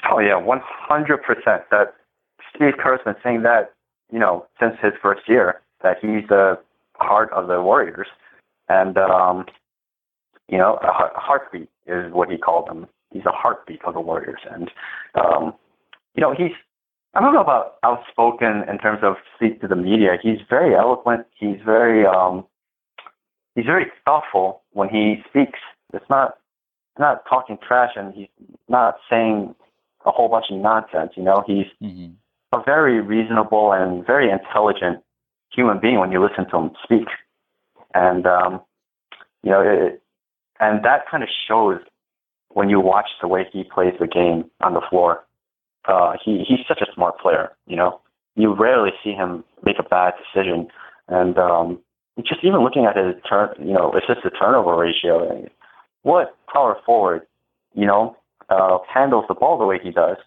[0.09, 1.61] Oh yeah, one hundred percent.
[1.69, 1.93] That
[2.55, 3.73] Steve Kerr's been saying that
[4.11, 6.57] you know since his first year that he's the
[6.95, 8.07] heart of the Warriors,
[8.69, 9.45] and um,
[10.47, 12.87] you know a heartbeat is what he called them.
[13.11, 14.71] He's a heartbeat of the Warriors, and
[15.15, 15.53] um,
[16.15, 16.51] you know he's
[17.13, 20.17] I don't know about outspoken in terms of speak to the media.
[20.21, 21.25] He's very eloquent.
[21.37, 22.45] He's very um,
[23.55, 25.59] he's very thoughtful when he speaks.
[25.93, 26.37] It's not
[26.99, 28.27] not talking trash, and he's
[28.67, 29.55] not saying
[30.05, 31.11] a whole bunch of nonsense.
[31.15, 32.13] You know, he's Mm-hmm.
[32.59, 35.03] A very reasonable and very intelligent
[35.53, 37.07] human being when you listen to him speak.
[37.93, 38.61] And um,
[39.43, 40.01] you know, it,
[40.59, 41.79] and that kind of shows
[42.49, 45.23] when you watch the way he plays the game on the floor.
[45.85, 47.51] Uh, he he's such a smart player.
[47.67, 48.01] You know,
[48.35, 50.67] you rarely see him make a bad decision.
[51.07, 51.79] And um,
[52.23, 55.47] just even looking at his turn, you know, assist to turnover ratio,
[56.03, 57.23] what power forward,
[57.73, 58.15] you know,
[58.49, 60.17] uh, handles the ball the way he does.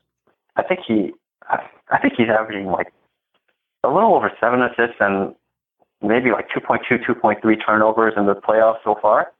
[0.57, 1.13] I think he,
[1.49, 2.93] I, I think he's averaging like
[3.85, 5.35] a little over seven assists and
[6.03, 9.33] maybe like 2.2, 2.3 turnovers in the playoffs so far.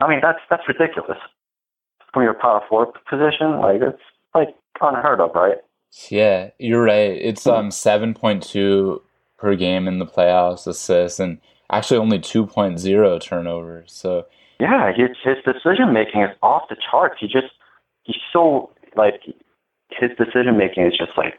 [0.00, 1.18] I mean, that's that's ridiculous
[2.12, 3.58] from your power forward position.
[3.58, 4.02] Like it's
[4.34, 4.48] like
[4.80, 5.58] unheard of, right?
[6.08, 7.12] Yeah, you're right.
[7.20, 9.02] It's um seven point two
[9.38, 11.38] per game in the playoffs assists and
[11.70, 13.92] actually only two point zero turnovers.
[13.92, 14.26] So
[14.60, 17.16] Yeah, his his decision making is off the charts.
[17.18, 17.52] He just
[18.04, 19.22] he's so like
[19.98, 21.38] his decision making is just like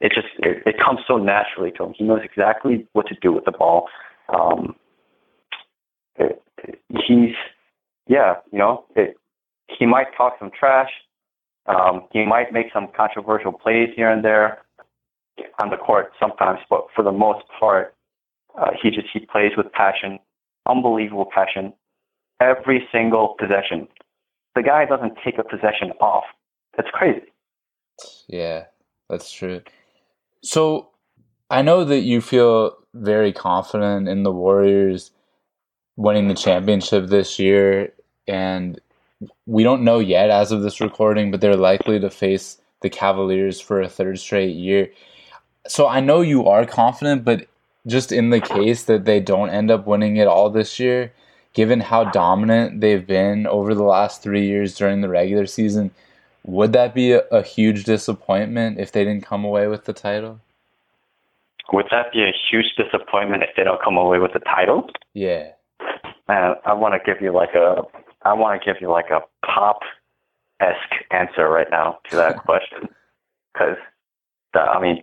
[0.00, 1.94] it just it, it comes so naturally to him.
[1.96, 3.88] He knows exactly what to do with the ball.
[4.34, 4.76] Um,
[6.16, 6.42] it,
[6.88, 7.34] he's
[8.08, 9.16] yeah, you know, it,
[9.78, 10.90] he might talk some trash.
[11.66, 14.62] Um, he might make some controversial plays here and there
[15.62, 17.94] on the court sometimes, but for the most part,
[18.58, 20.18] uh, he just he plays with passion,
[20.68, 21.72] unbelievable passion.
[22.40, 23.86] Every single possession,
[24.56, 26.24] the guy doesn't take a possession off.
[26.76, 27.26] That's crazy.
[28.28, 28.64] Yeah,
[29.08, 29.62] that's true.
[30.42, 30.90] So
[31.50, 35.10] I know that you feel very confident in the Warriors
[35.96, 37.92] winning the championship this year,
[38.26, 38.80] and
[39.46, 43.60] we don't know yet as of this recording, but they're likely to face the Cavaliers
[43.60, 44.90] for a third straight year.
[45.66, 47.46] So I know you are confident, but
[47.86, 51.12] just in the case that they don't end up winning it all this year,
[51.52, 55.90] given how dominant they've been over the last three years during the regular season,
[56.44, 60.40] would that be a, a huge disappointment if they didn't come away with the title?
[61.72, 64.90] Would that be a huge disappointment if they don't come away with the title?
[65.14, 65.52] Yeah.
[66.28, 67.82] Man, I want to give you like a,
[68.22, 69.80] I want to give you like a pop
[70.60, 72.88] esque answer right now to that question,
[73.52, 73.76] because
[74.54, 75.02] I mean,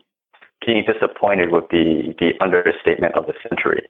[0.66, 3.88] being disappointed would be the understatement of the century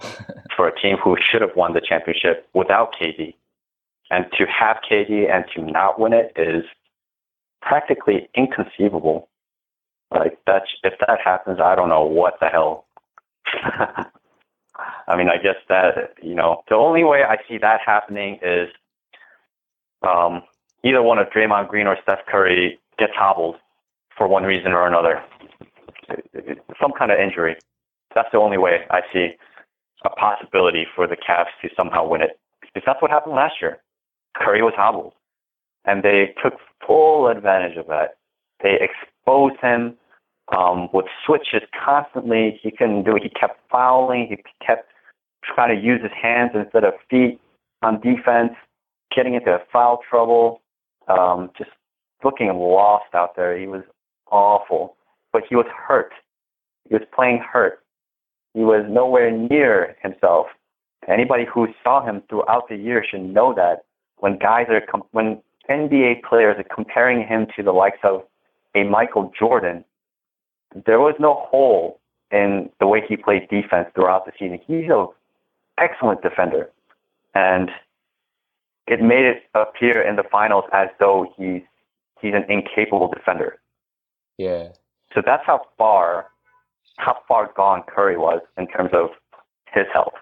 [0.56, 3.34] for a team who should have won the championship without KD.
[4.10, 6.64] And to have KD and to not win it is
[7.60, 9.28] practically inconceivable.
[10.10, 12.86] Like that, if that happens, I don't know what the hell.
[15.08, 18.68] I mean, I guess that you know the only way I see that happening is
[20.02, 20.42] um,
[20.84, 23.56] either one of Draymond Green or Steph Curry gets hobbled
[24.16, 25.22] for one reason or another,
[26.80, 27.56] some kind of injury.
[28.14, 29.30] That's the only way I see
[30.04, 32.38] a possibility for the Cavs to somehow win it.
[32.60, 33.78] Because that's what happened last year.
[34.38, 35.14] Curry was hobbled,
[35.84, 36.54] and they took
[36.86, 38.16] full advantage of that.
[38.62, 39.96] They exposed him
[40.56, 42.58] um, with switches constantly.
[42.62, 43.22] He couldn't do it.
[43.22, 44.26] He kept fouling.
[44.28, 44.90] He kept
[45.42, 47.40] trying to use his hands instead of feet
[47.82, 48.52] on defense,
[49.14, 50.60] getting into foul trouble,
[51.08, 51.70] um, just
[52.24, 53.56] looking lost out there.
[53.58, 53.82] He was
[54.30, 54.96] awful,
[55.32, 56.12] but he was hurt.
[56.88, 57.80] He was playing hurt.
[58.54, 60.46] He was nowhere near himself.
[61.06, 63.84] Anybody who saw him throughout the year should know that
[64.20, 65.40] when guys are com- when
[65.70, 68.24] NBA players are comparing him to the likes of
[68.74, 69.84] a Michael Jordan,
[70.86, 72.00] there was no hole
[72.30, 74.60] in the way he played defense throughout the season.
[74.66, 75.06] He's an
[75.78, 76.70] excellent defender,
[77.34, 77.70] and
[78.86, 81.62] it made it appear in the finals as though he's
[82.20, 83.58] he's an incapable defender.
[84.36, 84.68] Yeah.
[85.14, 86.28] So that's how far
[86.96, 89.10] how far gone Curry was in terms of
[89.72, 90.14] his health.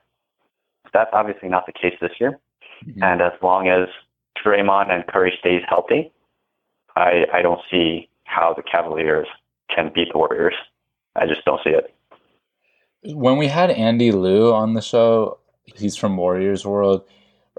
[0.93, 2.39] That's obviously not the case this year.
[2.85, 3.03] Mm-hmm.
[3.03, 3.89] And as long as
[4.45, 6.12] Draymond and Curry stays healthy,
[6.97, 9.29] I I don't see how the Cavaliers
[9.74, 10.55] can beat the Warriors.
[11.14, 11.95] I just don't see it.
[13.05, 17.03] When we had Andy Liu on the show, he's from Warriors World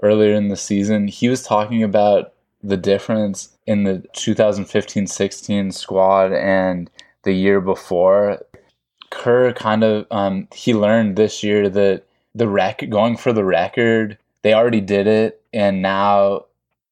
[0.02, 6.90] earlier in the season, he was talking about the difference in the 2015-16 squad and
[7.22, 8.40] the year before.
[9.10, 12.04] Kerr kind of um, he learned this year that
[12.34, 16.44] the rec going for the record, they already did it, and now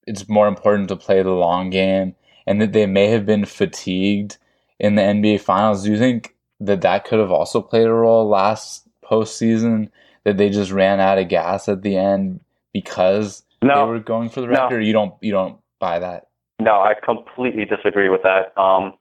[0.07, 2.15] it's more important to play the long game,
[2.47, 4.39] and that they may have been fatigued
[4.79, 5.85] in the NBA Finals.
[5.85, 9.91] Do you think that that could have also played a role last postseason?
[10.25, 12.41] That they just ran out of gas at the end
[12.73, 14.81] because no, they were going for the record.
[14.81, 14.87] No.
[14.87, 16.27] you don't you don't buy that?
[16.59, 18.57] No, I completely disagree with that.
[18.61, 18.95] Um,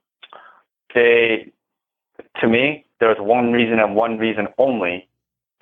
[0.94, 1.52] they,
[2.40, 5.08] to me, there was one reason and one reason only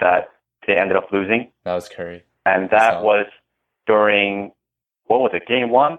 [0.01, 0.29] that
[0.67, 1.51] they ended up losing.
[1.65, 3.03] That was Curry, and that so.
[3.03, 3.27] was
[3.87, 4.53] during
[5.07, 5.99] what was it, Game One,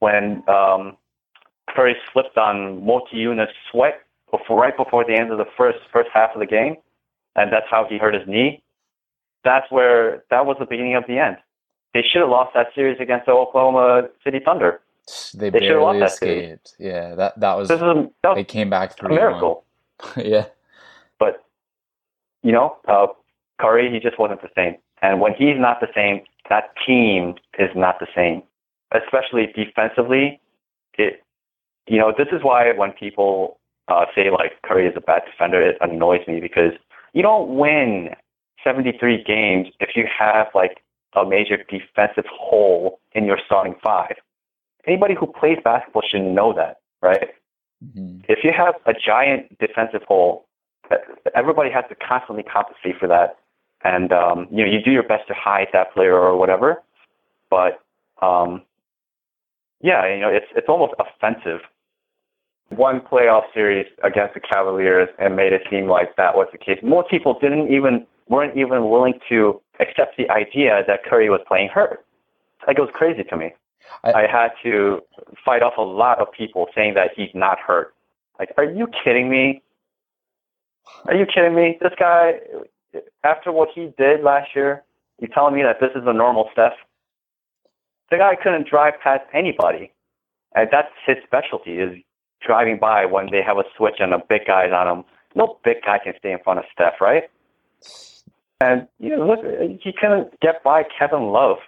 [0.00, 0.96] when um,
[1.70, 4.00] Curry slipped on Motiejunas Sweat
[4.30, 6.76] before, right before the end of the first first half of the game,
[7.34, 8.62] and that's how he hurt his knee.
[9.44, 11.36] That's where that was the beginning of the end.
[11.94, 14.80] They should have lost that series against the Oklahoma City Thunder.
[15.34, 16.74] They, they barely escaped.
[16.78, 19.64] That yeah, that that was, a, that was they came back through a miracle.
[20.16, 20.46] yeah,
[21.18, 21.44] but
[22.42, 23.06] you know, uh,
[23.60, 24.76] Curry he just wasn't the same.
[25.02, 28.42] And when he's not the same, that team is not the same.
[28.92, 30.40] Especially defensively,
[30.94, 31.22] it
[31.86, 35.62] you know, this is why when people uh, say like Curry is a bad defender,
[35.62, 36.72] it annoys me because
[37.12, 38.10] you don't win
[38.62, 40.82] 73 games if you have like
[41.14, 44.16] a major defensive hole in your starting five.
[44.86, 47.30] Anybody who plays basketball should know that, right?
[47.84, 48.20] Mm-hmm.
[48.28, 50.46] If you have a giant defensive hole,
[51.34, 53.36] everybody has to constantly compensate for that.
[53.86, 56.82] And um, you know, you do your best to hide that player or whatever.
[57.50, 57.80] But
[58.20, 58.62] um,
[59.80, 61.60] yeah, you know, it's it's almost offensive
[62.70, 66.80] one playoff series against the Cavaliers and made it seem like that was the case.
[66.82, 71.68] Most people didn't even weren't even willing to accept the idea that Curry was playing
[71.68, 72.04] hurt.
[72.66, 73.54] Like it was crazy to me.
[74.02, 75.00] I, I had to
[75.44, 77.94] fight off a lot of people saying that he's not hurt.
[78.40, 79.62] Like, are you kidding me?
[81.04, 81.78] Are you kidding me?
[81.80, 82.40] This guy,
[83.24, 84.82] after what he did last year,
[85.20, 86.72] you're telling me that this is a normal Steph?
[88.10, 89.92] The guy couldn't drive past anybody.
[90.54, 91.98] And that's his specialty is
[92.44, 95.04] driving by when they have a switch and a big guy's on him.
[95.34, 97.24] No big guy can stay in front of Steph, right?
[98.60, 99.40] And you know, look,
[99.82, 101.58] he couldn't get by Kevin Love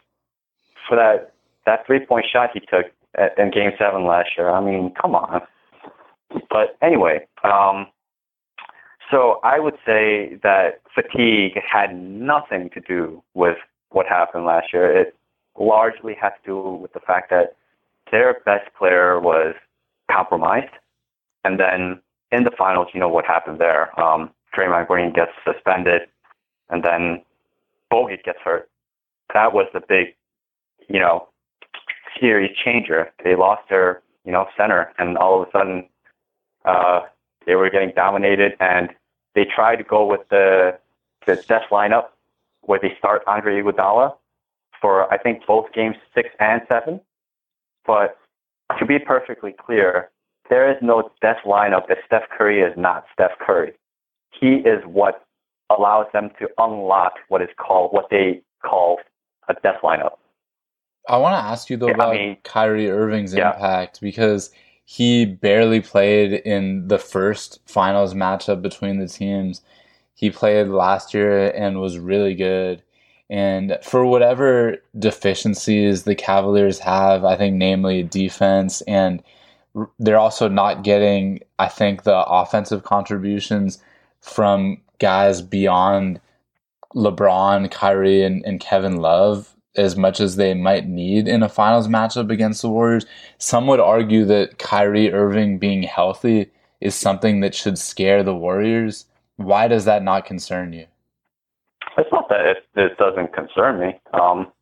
[0.89, 1.35] for that
[1.67, 4.51] that three point shot he took at, in Game Seven last year.
[4.51, 5.43] I mean, come on.
[6.49, 7.89] But anyway, um,
[9.11, 13.57] so I would say that fatigue had nothing to do with
[13.91, 14.91] what happened last year.
[14.91, 15.15] It
[15.59, 17.57] largely had to do with the fact that
[18.11, 19.55] their best player was
[20.11, 20.73] compromised,
[21.45, 22.01] and then
[22.33, 23.99] in the finals, you know what happened there.
[24.01, 26.03] Um, Draymond Green gets suspended,
[26.71, 27.23] and then
[27.93, 28.69] Bogut gets hurt.
[29.35, 30.15] That was the big,
[30.89, 31.29] you know,
[32.21, 33.11] series changer.
[33.25, 35.89] They lost their, you know, center, and all of a sudden,
[36.65, 37.01] uh,
[37.47, 38.91] they were getting dominated, and
[39.39, 40.77] they tried to go with the
[41.25, 42.07] the death lineup
[42.63, 44.17] where they start Andre Iguodala
[44.81, 47.01] for I think both games six and seven.
[47.87, 48.19] But
[48.81, 50.11] to be perfectly clear,
[50.51, 53.75] there is no death lineup if Steph Curry is not Steph Curry.
[54.41, 55.25] He is what
[55.71, 58.99] allows them to unlock what is called what they call
[59.49, 60.17] a death lineup.
[61.09, 63.55] I want to ask you though yeah, about I mean, Kyrie Irving's yeah.
[63.55, 64.51] impact because
[64.91, 69.61] he barely played in the first finals matchup between the teams.
[70.15, 72.83] He played last year and was really good.
[73.29, 79.23] And for whatever deficiencies the Cavaliers have, I think namely defense and
[79.99, 83.83] they're also not getting, I think, the offensive contributions
[84.23, 86.19] from guys beyond
[86.95, 91.89] LeBron, Kyrie, and, and Kevin Love as much as they might need in a finals
[91.89, 93.07] matchup against the Warriors.
[93.39, 96.51] Some would argue that Kyrie Irving being healthy
[96.81, 99.07] is something that should scare the Warriors.
[99.37, 100.87] Why does that not concern you?
[101.97, 104.01] It's not that it, it doesn't concern me.
[104.13, 104.53] Um,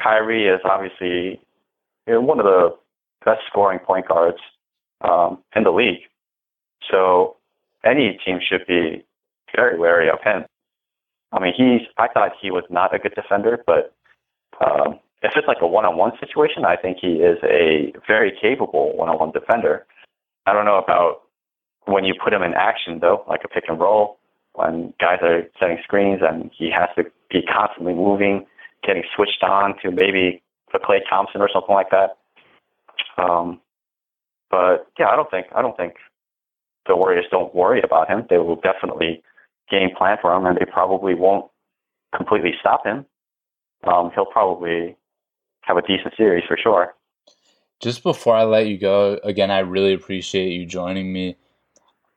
[0.00, 1.40] Kyrie is obviously
[2.06, 2.76] you know, one of the
[3.24, 4.38] best scoring point guards
[5.02, 6.00] um, in the league.
[6.90, 7.36] So
[7.84, 9.04] any team should be
[9.54, 10.44] very wary of him.
[11.32, 11.86] I mean, he's.
[11.96, 13.94] I thought he was not a good defender, but
[14.60, 19.32] um, if it's like a one-on-one situation, I think he is a very capable one-on-one
[19.32, 19.86] defender.
[20.46, 21.22] I don't know about
[21.84, 24.18] when you put him in action though, like a pick and roll,
[24.54, 28.46] when guys are setting screens and he has to be constantly moving,
[28.86, 30.42] getting switched on to maybe
[30.74, 32.16] a Klay Thompson or something like that.
[33.18, 33.60] Um,
[34.50, 35.94] but yeah, I don't think I don't think
[36.86, 38.26] the Warriors don't worry about him.
[38.28, 39.22] They will definitely
[39.70, 41.50] game plan for him, and they probably won't
[42.16, 43.04] completely stop him
[43.84, 44.96] um, he'll probably
[45.62, 46.94] have a decent series for sure.
[47.80, 51.36] Just before I let you go, again, I really appreciate you joining me.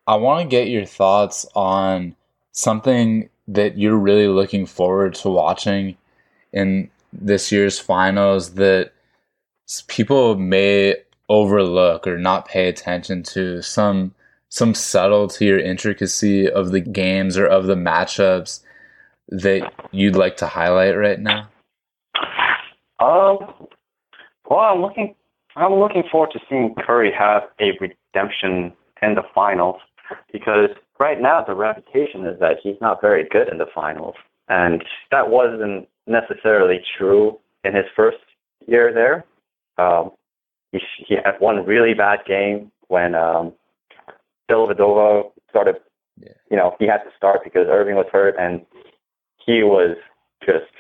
[0.06, 2.16] I want to get your thoughts on
[2.52, 5.98] something that you're really looking forward to watching
[6.52, 8.92] in this year's finals that
[9.88, 10.96] people may
[11.30, 14.14] overlook or not pay attention to some
[14.50, 18.60] some subtlety or intricacy of the games or of the matchups
[19.30, 21.48] that you'd like to highlight right now?
[23.04, 23.68] Um,
[24.50, 25.16] well, I'm looking.
[25.56, 29.76] I'm looking forward to seeing Curry have a redemption in the finals
[30.32, 34.16] because right now the reputation is that he's not very good in the finals,
[34.48, 38.18] and that wasn't necessarily true in his first
[38.68, 39.26] year there.
[39.78, 40.12] Um,
[40.72, 43.54] he, he had one really bad game when um,
[44.50, 45.76] Dellavedova started.
[46.22, 46.30] Yeah.
[46.50, 48.62] You know, he had to start because Irving was hurt, and
[49.46, 49.98] he was
[50.46, 50.72] just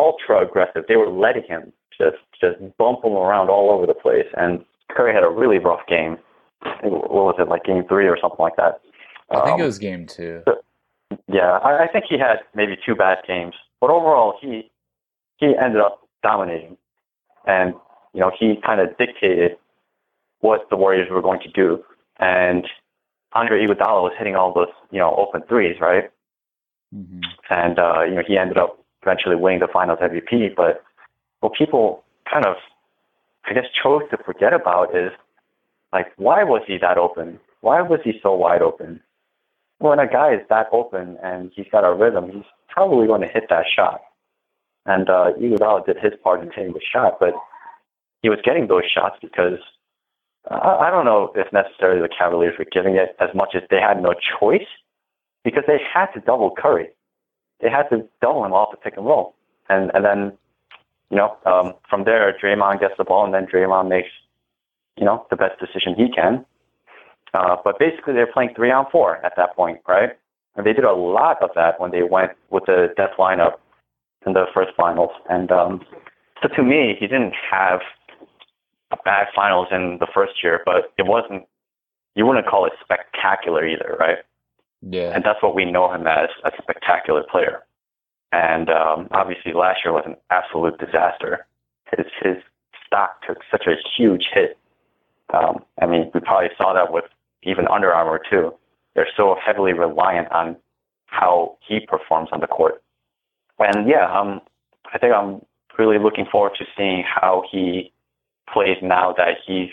[0.00, 0.84] ultra aggressive.
[0.88, 4.26] They were letting him just just bump him around all over the place.
[4.36, 6.16] And Curry had a really rough game.
[6.82, 8.80] What was it like game three or something like that?
[9.30, 10.42] I think um, it was game two.
[11.28, 14.70] yeah, I, I think he had maybe two bad games, but overall he
[15.36, 16.76] he ended up dominating,
[17.46, 17.74] and
[18.12, 19.52] you know he kind of dictated
[20.40, 21.84] what the Warriors were going to do.
[22.18, 22.66] And
[23.32, 26.10] Andre Iguodala was hitting all those you know open threes, right?
[26.94, 27.20] Mm-hmm.
[27.50, 30.54] And uh, you know he ended up eventually winning the Finals MVP.
[30.56, 30.82] But
[31.40, 32.56] what people kind of,
[33.44, 35.12] I guess, chose to forget about is
[35.92, 37.40] like, why was he that open?
[37.60, 39.00] Why was he so wide open?
[39.78, 43.28] When a guy is that open and he's got a rhythm, he's probably going to
[43.28, 44.02] hit that shot.
[44.86, 47.34] And uh, Iguodala did his part in hitting the shot, but
[48.22, 49.58] he was getting those shots because
[50.50, 53.80] uh, I don't know if necessarily the Cavaliers were giving it as much as they
[53.80, 54.66] had no choice
[55.44, 56.88] because they had to double Curry.
[57.62, 59.34] They had to double him off the pick and roll,
[59.68, 60.32] and and then
[61.10, 64.08] you know um, from there Draymond gets the ball, and then Draymond makes
[64.96, 66.44] you know the best decision he can.
[67.32, 70.10] Uh, but basically, they're playing three on four at that point, right?
[70.56, 73.54] And they did a lot of that when they went with the death lineup
[74.26, 75.10] in the first finals.
[75.28, 75.80] And um,
[76.42, 77.80] so to me, he didn't have
[78.90, 81.44] a bad finals in the first year, but it wasn't.
[82.16, 84.18] You wouldn't call it spectacular either, right?
[84.82, 85.12] Yeah.
[85.14, 87.64] And that's what we know him as a spectacular player.
[88.32, 91.46] And um, obviously, last year was an absolute disaster.
[91.96, 92.36] His his
[92.86, 94.56] stock took such a huge hit.
[95.34, 97.04] Um, I mean, we probably saw that with
[97.42, 98.54] even Under Armour too.
[98.94, 100.56] They're so heavily reliant on
[101.06, 102.82] how he performs on the court.
[103.58, 104.40] And yeah, um,
[104.92, 105.42] I think I'm
[105.78, 107.92] really looking forward to seeing how he
[108.52, 109.70] plays now that he's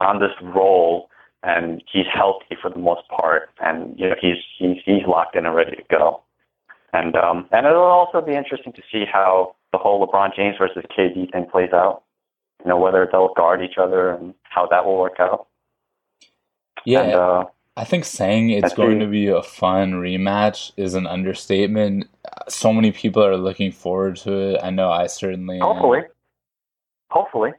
[0.00, 1.08] on this role
[1.42, 5.46] and he's healthy for the most part, and you know he's he's he's locked in
[5.46, 6.22] and ready to go.
[6.92, 10.84] And um, and it'll also be interesting to see how the whole LeBron James versus
[10.96, 12.02] KD thing plays out.
[12.62, 15.48] You know whether they'll guard each other and how that will work out.
[16.84, 17.02] Yeah.
[17.02, 17.44] And, uh,
[17.76, 22.06] I think saying it's going to be a fun rematch is an understatement.
[22.48, 24.60] So many people are looking forward to it.
[24.62, 25.62] I know I certainly am.
[25.62, 26.00] Hopefully,
[27.10, 27.52] hopefully,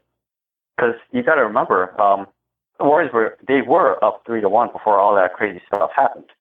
[0.78, 2.28] because you got to remember, um,
[2.80, 6.32] Warriors were they were up three to one before all that crazy stuff happened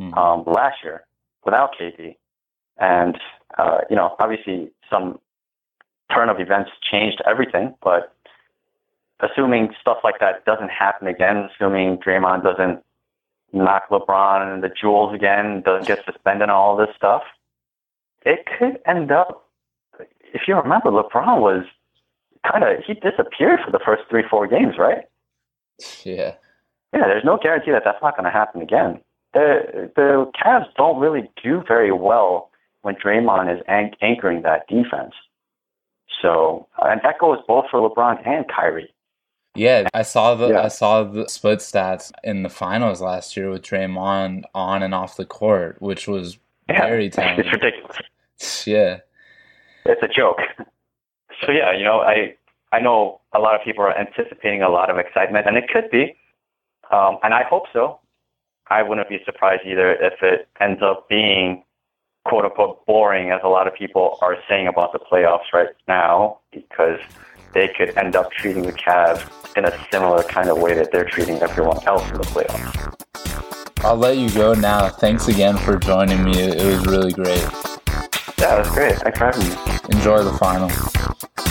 [0.00, 0.16] Mhm.
[0.16, 1.04] um, last year
[1.44, 2.16] without KD,
[2.78, 3.18] and
[3.58, 5.18] uh, you know obviously some
[6.10, 8.14] turn of events changed everything, but
[9.20, 12.84] assuming stuff like that doesn't happen again, assuming Draymond doesn't
[13.52, 17.22] knock LeBron and the jewels again, doesn't get suspended and all this stuff,
[18.24, 19.46] it could end up.
[20.34, 21.64] If you remember, LeBron was
[22.50, 25.04] kind of he disappeared for the first three, four games, right?
[26.04, 26.34] Yeah.
[26.94, 29.00] Yeah, there's no guarantee that that's not going to happen again.
[29.32, 32.50] The the Cavs don't really do very well
[32.82, 35.14] when Draymond is an- anchoring that defense.
[36.20, 38.92] So, and that goes both for LeBron and Kyrie.
[39.54, 40.62] Yeah, I saw the Yeah.
[40.62, 45.16] I saw the split stats in the finals last year with Draymond on and off
[45.16, 47.96] the court, which was Yeah, very it's ridiculous.
[48.66, 48.98] yeah.
[49.86, 50.38] It's a joke.
[51.44, 52.36] So yeah, you know, I
[52.72, 55.90] I know a lot of people are anticipating a lot of excitement, and it could
[55.90, 56.16] be,
[56.90, 58.00] um, and I hope so.
[58.70, 61.64] I wouldn't be surprised either if it ends up being
[62.24, 66.38] quote unquote boring, as a lot of people are saying about the playoffs right now,
[66.50, 66.98] because
[67.52, 71.04] they could end up treating the Cavs in a similar kind of way that they're
[71.04, 73.84] treating everyone else in the playoffs.
[73.84, 74.88] I'll let you go now.
[74.88, 76.38] Thanks again for joining me.
[76.38, 77.42] It was really great.
[78.38, 78.96] Yeah, it was great.
[78.98, 79.98] Thanks for having me.
[79.98, 80.70] Enjoy the final.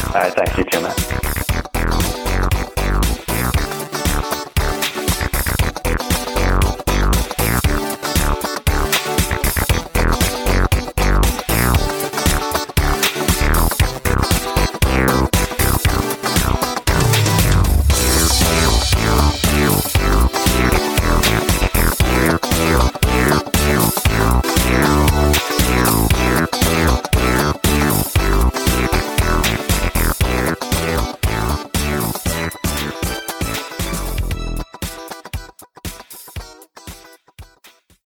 [0.08, 1.21] All right, thanks you too.